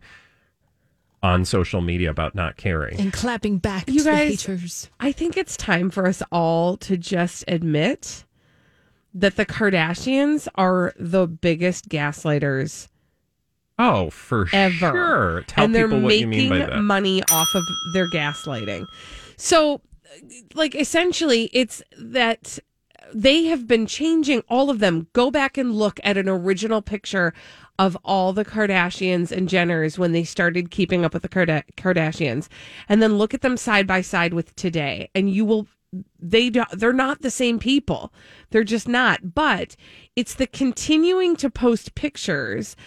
on 1.24 1.46
social 1.46 1.82
media 1.82 2.10
about 2.10 2.34
not 2.36 2.58
caring. 2.58 3.00
and 3.00 3.14
clapping 3.14 3.58
back 3.60 3.88
You 3.88 4.00
to 4.00 4.06
guys- 4.06 4.44
the 4.44 4.52
haters. 4.54 4.90
I 5.00 5.12
think 5.12 5.38
it's 5.38 5.56
time 5.56 5.90
for 5.92 6.08
us 6.08 6.22
all 6.32 6.78
to 6.78 6.98
just 6.98 7.44
admit 7.48 8.26
that 9.14 9.36
the 9.36 9.46
Kardashians 9.46 10.48
are 10.56 10.94
the 10.98 11.28
biggest 11.28 11.90
gaslighters 11.90 12.88
Oh, 13.78 14.10
for 14.10 14.48
ever. 14.52 14.74
sure. 14.92 15.44
Tell 15.48 15.66
and 15.66 15.76
they're 15.76 15.88
people 15.88 16.02
what 16.02 16.18
you 16.18 16.28
making 16.28 16.50
mean 16.50 16.60
by 16.62 16.66
that. 16.68 16.82
money 16.82 17.24
off 17.32 17.48
of 17.56 17.64
their 17.94 18.10
gaslighting. 18.10 18.86
So, 19.38 19.82
like, 20.54 20.76
essentially, 20.76 21.50
it's 21.54 21.82
that 22.00 22.58
they 23.14 23.46
have 23.46 23.68
been 23.68 23.86
changing 23.86 24.44
all 24.50 24.70
of 24.70 24.80
them. 24.80 25.08
Go 25.14 25.32
back 25.32 25.58
and 25.58 25.74
look 25.74 26.00
at 26.04 26.18
an 26.18 26.30
original 26.30 26.82
picture 26.82 27.34
of 27.80 27.98
all 28.04 28.34
the 28.34 28.46
Kardashians 28.46 29.32
and 29.32 29.50
Jenners 29.50 29.98
when 29.98 30.12
they 30.12 30.24
started 30.24 30.72
keeping 30.72 31.04
up 31.04 31.14
with 31.14 31.24
the 31.24 31.30
Karda- 31.30 31.64
Kardashians, 31.78 32.48
and 32.88 33.02
then 33.02 33.18
look 33.18 33.34
at 33.34 33.42
them 33.42 33.58
side 33.58 33.88
by 33.88 34.02
side 34.02 34.34
with 34.34 34.56
today, 34.56 35.10
and 35.16 35.30
you 35.30 35.46
will 35.46 35.68
they 36.20 36.50
do, 36.50 36.64
they're 36.72 36.94
not 36.94 37.22
the 37.22 37.30
same 37.30 37.60
people. 37.60 38.14
They're 38.52 38.64
just 38.64 38.88
not. 38.88 39.34
But 39.34 39.76
it's 40.16 40.34
the 40.34 40.48
continuing 40.48 41.36
to 41.36 41.50
post 41.50 41.96
pictures 41.96 42.78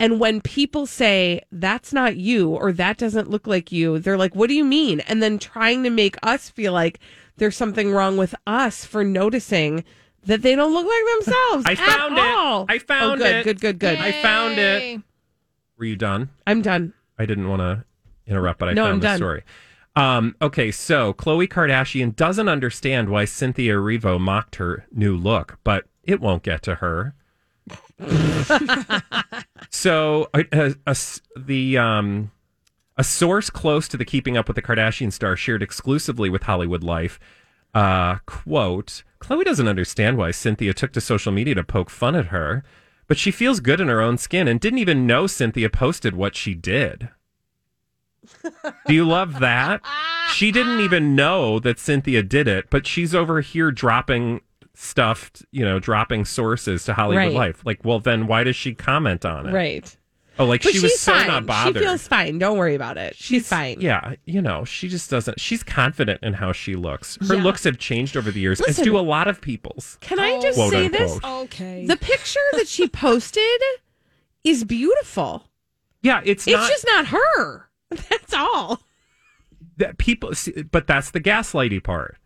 and 0.00 0.18
when 0.18 0.40
people 0.40 0.86
say 0.86 1.40
that's 1.52 1.92
not 1.92 2.16
you 2.16 2.50
or 2.50 2.72
that 2.72 2.98
doesn't 2.98 3.30
look 3.30 3.46
like 3.46 3.70
you, 3.70 3.98
they're 3.98 4.18
like, 4.18 4.34
"What 4.34 4.48
do 4.48 4.54
you 4.54 4.64
mean?" 4.64 5.00
And 5.00 5.22
then 5.22 5.38
trying 5.38 5.82
to 5.84 5.90
make 5.90 6.16
us 6.22 6.50
feel 6.50 6.72
like 6.72 6.98
there's 7.36 7.56
something 7.56 7.90
wrong 7.90 8.16
with 8.16 8.34
us 8.46 8.84
for 8.84 9.04
noticing 9.04 9.84
that 10.26 10.42
they 10.42 10.54
don't 10.54 10.72
look 10.72 10.86
like 10.86 11.02
themselves. 11.18 11.64
I 11.66 11.72
at 11.72 11.78
found 11.78 12.18
it. 12.18 12.20
all. 12.24 12.66
I 12.68 12.78
found 12.78 13.20
oh, 13.20 13.24
good, 13.24 13.34
it. 13.36 13.44
Good, 13.44 13.60
good, 13.60 13.78
good. 13.78 13.98
I 13.98 14.12
found 14.22 14.58
it. 14.58 15.00
Were 15.76 15.84
you 15.84 15.96
done? 15.96 16.30
I'm 16.46 16.62
done. 16.62 16.94
I 17.18 17.26
didn't 17.26 17.48
want 17.48 17.60
to 17.60 17.84
interrupt, 18.26 18.58
but 18.60 18.68
I 18.68 18.72
No, 18.72 18.84
found 18.84 18.92
I'm 18.94 19.00
the 19.00 19.06
done. 19.06 19.16
story. 19.18 19.42
Um, 19.96 20.34
okay, 20.42 20.70
so 20.72 21.12
Khloé 21.12 21.46
Kardashian 21.48 22.16
doesn't 22.16 22.48
understand 22.48 23.08
why 23.10 23.26
Cynthia 23.26 23.74
Erivo 23.74 24.18
mocked 24.18 24.56
her 24.56 24.86
new 24.90 25.16
look, 25.16 25.58
but 25.62 25.84
it 26.02 26.20
won't 26.20 26.42
get 26.42 26.62
to 26.62 26.76
her. 26.76 27.14
so, 29.70 30.28
a, 30.34 30.44
a- 30.52 30.74
a 30.86 30.90
s- 30.90 31.20
the 31.36 31.78
um, 31.78 32.30
a 32.96 33.04
source 33.04 33.50
close 33.50 33.88
to 33.88 33.96
the 33.96 34.04
Keeping 34.04 34.36
Up 34.36 34.48
with 34.48 34.54
the 34.54 34.62
Kardashian 34.62 35.12
star 35.12 35.36
shared 35.36 35.62
exclusively 35.62 36.30
with 36.30 36.44
Hollywood 36.44 36.82
Life. 36.84 37.18
Uh, 37.74 38.16
quote: 38.26 39.02
Khloé 39.20 39.44
doesn't 39.44 39.68
understand 39.68 40.16
why 40.16 40.30
Cynthia 40.30 40.72
took 40.72 40.92
to 40.92 41.00
social 41.00 41.32
media 41.32 41.54
to 41.56 41.64
poke 41.64 41.90
fun 41.90 42.14
at 42.14 42.26
her, 42.26 42.62
but 43.08 43.18
she 43.18 43.30
feels 43.30 43.60
good 43.60 43.80
in 43.80 43.88
her 43.88 44.00
own 44.00 44.16
skin 44.18 44.46
and 44.46 44.60
didn't 44.60 44.78
even 44.78 45.06
know 45.06 45.26
Cynthia 45.26 45.68
posted 45.68 46.14
what 46.14 46.36
she 46.36 46.54
did. 46.54 47.08
Do 48.86 48.94
you 48.94 49.04
love 49.06 49.40
that? 49.40 49.82
She 50.32 50.50
didn't 50.50 50.80
even 50.80 51.14
know 51.14 51.58
that 51.60 51.78
Cynthia 51.78 52.22
did 52.22 52.48
it, 52.48 52.70
but 52.70 52.86
she's 52.86 53.14
over 53.14 53.40
here 53.40 53.70
dropping 53.70 54.40
stuff, 54.74 55.30
you 55.50 55.64
know, 55.64 55.78
dropping 55.78 56.24
sources 56.24 56.84
to 56.84 56.94
Hollywood 56.94 57.26
Right. 57.26 57.32
Life. 57.34 57.66
Like, 57.66 57.84
well, 57.84 58.00
then 58.00 58.26
why 58.26 58.44
does 58.44 58.56
she 58.56 58.74
comment 58.74 59.24
on 59.24 59.48
it? 59.48 59.52
Right. 59.52 59.96
Oh, 60.38 60.46
like 60.46 60.62
But 60.64 60.72
she 60.72 60.80
was 60.80 60.98
so 60.98 61.12
fine. 61.12 61.26
not 61.28 61.46
bothered. 61.46 61.76
She 61.76 61.80
feels 61.86 62.08
fine. 62.08 62.38
Don't 62.38 62.58
worry 62.58 62.74
about 62.74 62.96
it. 62.98 63.14
She's, 63.16 63.46
fine. 63.48 63.80
Yeah, 63.80 64.14
you 64.24 64.42
know, 64.42 64.64
she 64.64 64.88
just 64.88 65.08
doesn't. 65.10 65.38
She's 65.38 65.62
confident 65.62 66.22
in 66.24 66.32
how 66.34 66.50
she 66.52 66.74
looks. 66.74 67.16
Her 67.28 67.36
Yeah. 67.36 67.42
looks 67.42 67.62
have 67.64 67.78
changed 67.78 68.16
over 68.16 68.30
the 68.32 68.40
years, 68.40 68.60
as 68.60 68.66
Listen. 68.66 68.84
do 68.84 68.98
a 68.98 69.00
lot 69.00 69.28
of 69.28 69.40
people's. 69.40 69.96
Can 70.00 70.18
I 70.18 70.40
just 70.40 70.56
Quote, 70.56 70.72
say 70.72 70.88
this? 70.88 71.18
Okay. 71.22 71.86
The 71.86 71.96
picture 71.96 72.40
that 72.54 72.66
she 72.66 72.88
posted 72.88 73.42
is 74.42 74.64
beautiful. 74.64 75.48
Yeah, 76.02 76.20
it's 76.24 76.46
It's 76.48 76.56
not 76.56 76.68
just 76.68 76.84
not 76.86 77.06
her. 77.06 77.68
That's 77.90 78.34
all. 78.34 78.80
that 79.76 79.98
people. 79.98 80.34
see, 80.34 80.62
But 80.62 80.86
that's 80.88 81.10
the 81.12 81.20
gaslighty 81.20 81.82
part, 81.82 82.16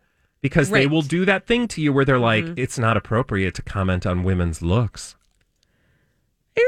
because 0.41 0.69
they 0.71 0.87
will 0.87 1.01
do 1.03 1.25
that 1.25 1.45
thing 1.45 1.67
to 1.69 1.81
you 1.81 1.93
where 1.93 2.05
they're 2.05 2.17
like, 2.19 2.43
Mhm. 2.45 2.53
"It's 2.57 2.79
not 2.79 2.97
appropriate 2.97 3.53
to 3.55 3.61
comment 3.61 4.05
on 4.07 4.23
women's 4.23 4.61
looks." 4.63 5.15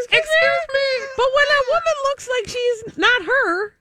Excuse, 0.03 0.67
me. 0.73 1.07
But 1.17 1.25
when 1.35 1.45
a 1.45 1.61
woman 1.69 1.95
looks 2.09 2.29
like 2.29 2.47
she's 2.49 2.97
not 2.97 3.21
her, 3.23 3.73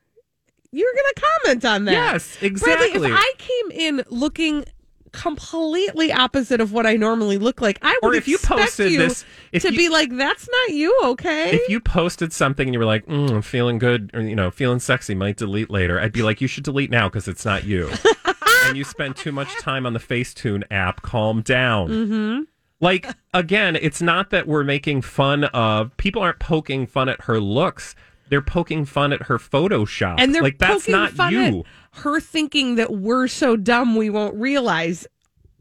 you're 0.72 0.92
going 0.92 1.12
to 1.14 1.22
comment 1.42 1.64
on 1.64 1.84
that. 1.86 1.92
Yes, 1.92 2.36
Bradley, 2.38 2.48
exactly. 2.48 3.08
if 3.10 3.14
I 3.18 3.32
came 3.38 3.70
in 3.72 4.04
looking 4.08 4.64
completely 5.12 6.12
opposite 6.12 6.60
of 6.60 6.72
what 6.72 6.86
I 6.86 6.94
normally 6.96 7.36
look 7.38 7.60
like, 7.60 7.78
I 7.82 7.98
would 8.02 8.14
Or 8.14 8.16
if 8.16 8.28
you 8.28 8.38
posted 8.38 8.92
you 8.92 8.98
this- 8.98 9.24
if 9.52 9.62
to 9.62 9.72
you- 9.72 9.76
be 9.78 9.88
like, 9.88 10.16
"That's 10.16 10.48
not 10.48 10.70
you, 10.70 10.96
okay?" 11.04 11.50
If 11.50 11.68
you 11.68 11.80
posted 11.80 12.32
something 12.32 12.68
and 12.68 12.72
you 12.74 12.78
were 12.78 12.84
like, 12.86 13.06
mm, 13.06 13.28
"I'm 13.30 13.42
feeling 13.42 13.78
good," 13.78 14.10
or 14.14 14.20
you 14.22 14.36
know, 14.36 14.50
"Feeling 14.52 14.78
sexy," 14.78 15.14
might 15.16 15.36
delete 15.36 15.68
later. 15.70 16.00
I'd 16.00 16.12
be 16.12 16.22
like, 16.22 16.40
"You 16.40 16.46
should 16.46 16.62
delete 16.64 16.90
now 16.90 17.08
because 17.08 17.26
it's 17.26 17.44
not 17.44 17.64
you." 17.64 17.90
and 18.66 18.76
you 18.76 18.84
spend 18.84 19.16
too 19.16 19.32
much 19.32 19.52
time 19.60 19.84
on 19.86 19.94
the 19.94 19.98
Facetune 19.98 20.62
app. 20.70 21.02
Calm 21.02 21.42
down. 21.42 21.88
mm-hmm. 21.88 22.40
Like 22.80 23.06
again, 23.34 23.76
it's 23.76 24.00
not 24.00 24.30
that 24.30 24.46
we're 24.46 24.64
making 24.64 25.02
fun 25.02 25.44
of 25.44 25.94
people 25.98 26.22
aren't 26.22 26.38
poking 26.38 26.86
fun 26.86 27.08
at 27.08 27.22
her 27.22 27.38
looks. 27.40 27.94
They're 28.30 28.40
poking 28.40 28.84
fun 28.84 29.12
at 29.12 29.22
her 29.24 29.38
Photoshop. 29.38 30.16
and 30.18 30.34
they're 30.34 30.42
like 30.42 30.58
that's 30.58 30.84
poking 30.84 30.92
not 30.92 31.10
fun 31.10 31.32
you. 31.32 31.60
at 31.60 32.00
her 32.02 32.20
thinking 32.20 32.76
that 32.76 32.92
we're 32.92 33.28
so 33.28 33.56
dumb 33.56 33.96
we 33.96 34.08
won't 34.08 34.34
realize 34.36 35.06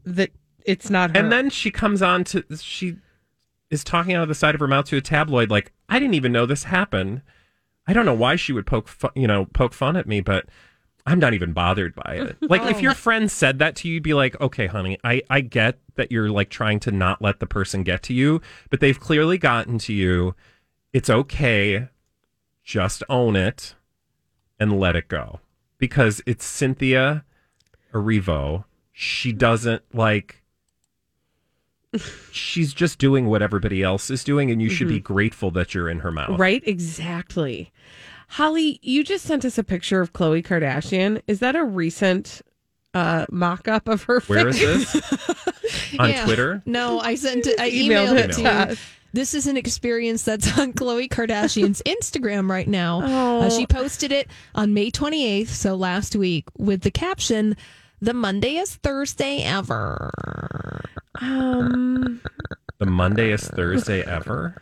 that 0.04 0.30
it's 0.64 0.88
not 0.88 1.10
her. 1.10 1.18
And 1.22 1.30
then 1.32 1.50
she 1.50 1.70
comes 1.70 2.00
on 2.00 2.24
to 2.24 2.44
she 2.58 2.96
is 3.70 3.84
talking 3.84 4.14
out 4.14 4.22
of 4.22 4.28
the 4.28 4.34
side 4.34 4.54
of 4.54 4.60
her 4.60 4.68
mouth 4.68 4.86
to 4.86 4.96
a 4.96 5.00
tabloid 5.00 5.50
like 5.50 5.72
I 5.88 5.98
didn't 5.98 6.14
even 6.14 6.32
know 6.32 6.46
this 6.46 6.64
happened. 6.64 7.22
I 7.86 7.92
don't 7.92 8.06
know 8.06 8.14
why 8.14 8.36
she 8.36 8.52
would 8.52 8.66
poke 8.66 8.88
fu- 8.88 9.10
you 9.14 9.26
know 9.26 9.46
poke 9.46 9.74
fun 9.74 9.96
at 9.96 10.06
me, 10.06 10.20
but 10.20 10.46
I'm 11.06 11.18
not 11.18 11.34
even 11.34 11.52
bothered 11.52 11.94
by 11.94 12.14
it. 12.14 12.36
Like 12.50 12.62
if 12.62 12.78
oh. 12.78 12.80
your 12.80 12.94
friend 12.94 13.30
said 13.30 13.58
that 13.60 13.76
to 13.76 13.88
you, 13.88 13.94
you'd 13.94 14.02
be 14.02 14.14
like, 14.14 14.40
okay, 14.40 14.66
honey, 14.66 14.98
I 15.04 15.22
I 15.30 15.40
get 15.40 15.78
that 15.94 16.10
you're 16.10 16.30
like 16.30 16.50
trying 16.50 16.80
to 16.80 16.90
not 16.90 17.22
let 17.22 17.38
the 17.38 17.46
person 17.46 17.82
get 17.82 18.02
to 18.04 18.14
you, 18.14 18.40
but 18.70 18.80
they've 18.80 18.98
clearly 18.98 19.38
gotten 19.38 19.78
to 19.78 19.92
you. 19.92 20.34
It's 20.92 21.08
okay. 21.08 21.88
Just 22.64 23.02
own 23.08 23.36
it 23.36 23.74
and 24.58 24.78
let 24.78 24.96
it 24.96 25.08
go 25.08 25.40
because 25.78 26.22
it's 26.26 26.44
Cynthia 26.44 27.24
Erivo. 27.92 28.64
She 28.92 29.32
doesn't 29.32 29.82
like 29.94 30.40
she's 32.32 32.72
just 32.72 32.98
doing 32.98 33.26
what 33.26 33.42
everybody 33.42 33.82
else 33.82 34.10
is 34.10 34.22
doing, 34.24 34.50
and 34.50 34.62
you 34.62 34.70
should 34.70 34.88
be 34.88 34.96
mm-hmm. 34.96 35.12
grateful 35.12 35.50
that 35.52 35.74
you're 35.74 35.88
in 35.88 36.00
her 36.00 36.12
mouth. 36.12 36.38
Right? 36.38 36.62
Exactly. 36.66 37.72
Holly, 38.30 38.78
you 38.82 39.02
just 39.04 39.24
sent 39.24 39.44
us 39.44 39.58
a 39.58 39.64
picture 39.64 40.00
of 40.00 40.12
Khloé 40.12 40.44
Kardashian. 40.46 41.20
Is 41.26 41.40
that 41.40 41.56
a 41.56 41.64
recent 41.64 42.42
uh, 42.94 43.26
mock 43.30 43.66
up 43.68 43.88
of 43.88 44.04
her 44.04 44.20
Where 44.20 44.48
is 44.48 44.58
face? 44.60 44.92
this? 44.92 45.94
On 45.98 46.08
Yeah. 46.08 46.24
Twitter? 46.24 46.62
No, 46.66 47.00
I 47.00 47.16
sent 47.16 47.46
it. 47.46 47.58
I 47.60 47.70
Emailed 47.70 48.08
emailed, 48.08 48.12
it 48.18 48.30
it 48.30 48.32
to 48.34 48.42
to 48.42 48.66
you. 48.70 48.76
This 49.12 49.34
is 49.34 49.48
an 49.48 49.56
experience 49.56 50.22
that's 50.22 50.56
on 50.58 50.72
Khloé 50.72 51.08
Kardashian's 51.08 51.82
Instagram 51.84 52.48
right 52.48 52.68
now. 52.68 53.00
Oh. 53.02 53.40
Uh, 53.42 53.50
she 53.50 53.66
posted 53.66 54.12
it 54.12 54.28
on 54.54 54.72
May 54.74 54.92
28th, 54.92 55.48
so 55.48 55.74
last 55.74 56.14
week, 56.14 56.44
with 56.56 56.82
the 56.82 56.92
caption, 56.92 57.56
"The 58.00 58.12
Mondayest 58.12 58.76
Thursday 58.84 59.42
ever." 59.42 60.12
Um, 61.20 62.20
The 62.78 62.86
Mondayest 62.86 63.54
Thursday 63.56 64.02
ever. 64.02 64.56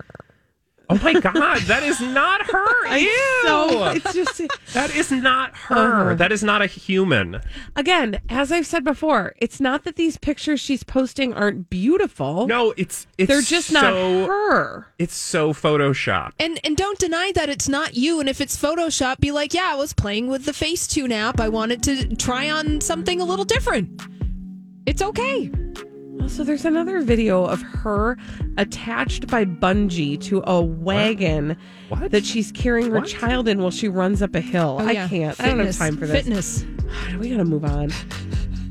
Oh 0.91 0.99
my 1.03 1.13
god, 1.13 1.61
that 1.63 1.83
is 1.83 2.01
not 2.01 2.47
her. 2.51 2.97
Ew. 2.97 3.43
so 3.43 3.85
it's 3.91 4.15
just 4.15 4.41
that 4.73 4.95
is 4.95 5.11
not 5.13 5.55
her. 5.57 5.77
Uh-huh. 5.77 6.15
That 6.15 6.33
is 6.33 6.43
not 6.43 6.63
a 6.63 6.67
human. 6.67 7.41
again, 7.77 8.21
as 8.29 8.51
I've 8.51 8.67
said 8.67 8.85
before, 8.85 9.35
it's 9.39 9.61
not 9.61 9.85
that 9.85 9.97
these 9.97 10.17
pictures 10.17 10.61
she's 10.61 10.83
posting 10.83 11.35
aren't 11.35 11.69
beautiful. 11.69 12.47
No, 12.47 12.73
it's 12.77 13.07
it's 13.19 13.29
they're 13.29 13.43
just 13.43 13.71
not 13.73 13.93
so- 13.93 14.27
her. 14.27 14.87
It's 14.99 15.15
so 15.15 15.53
Photoshop. 15.53 16.33
And 16.39 16.59
and 16.65 16.77
don't 16.77 16.99
deny 16.99 17.33
that 17.35 17.49
it's 17.49 17.69
not 17.69 17.95
you. 17.95 18.21
And 18.21 18.29
if 18.29 18.41
it's 18.41 18.57
Photoshop, 18.57 19.21
be 19.21 19.31
like, 19.31 19.53
yeah, 19.53 19.71
I 19.73 19.75
was 19.75 19.93
playing 19.93 20.29
with 20.29 20.45
the 20.47 20.53
Facetune 20.53 21.13
app. 21.13 21.39
I 21.39 21.49
wanted 21.51 21.83
to 21.85 22.17
try 22.17 22.51
on 22.51 22.81
something 22.81 23.21
a 23.21 23.25
little 23.25 23.45
different. 23.45 24.01
It's 24.87 25.03
okay. 25.03 25.51
Also, 26.29 26.45
there's 26.45 26.67
another 26.67 27.01
video 27.01 27.47
of 27.47 27.63
her 27.63 28.19
attached 28.59 29.29
by 29.29 29.47
bungee 29.47 30.21
to 30.25 30.43
a 30.47 30.61
wagon 30.61 31.57
What? 31.89 32.11
that 32.11 32.27
she's 32.27 32.53
carrying 32.53 32.91
her 32.91 32.99
What? 33.01 33.09
child 33.09 33.49
in 33.49 33.63
while 33.63 33.71
she 33.71 33.89
runs 33.89 34.21
up 34.21 34.35
a 34.35 34.41
hill. 34.43 34.77
Oh, 34.79 34.87
I 34.87 34.91
yeah. 34.93 35.09
can't. 35.09 35.41
I 35.41 35.47
don't 35.47 35.61
have 35.61 35.75
time 35.79 35.97
for 35.97 36.07
this. 36.07 36.25
Fitness. 36.25 36.67
we 37.19 37.31
gotta 37.31 37.47
move 37.47 37.65
on. 37.65 37.91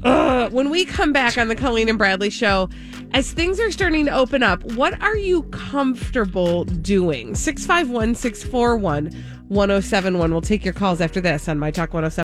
Ugh. 0.03 0.53
when 0.53 0.69
we 0.69 0.85
come 0.85 1.11
back 1.11 1.39
on 1.39 1.47
the 1.47 1.55
Colleen 1.55 1.89
and 1.89 1.97
Bradley 1.97 2.29
show, 2.29 2.69
as 3.15 3.31
things 3.31 3.59
are 3.59 3.71
starting 3.71 4.05
to 4.05 4.11
open 4.11 4.43
up, 4.43 4.63
what 4.73 5.01
are 5.01 5.17
you 5.17 5.41
comfortable 5.45 6.63
doing? 6.65 7.33
651 7.33 8.13
641 8.13 9.05
1071. 9.47 10.29
We'll 10.31 10.41
take 10.41 10.63
your 10.63 10.75
calls 10.75 11.01
after 11.01 11.19
this 11.19 11.49
on 11.49 11.57
My 11.57 11.71
Talk 11.71 11.91
107. 11.91 12.23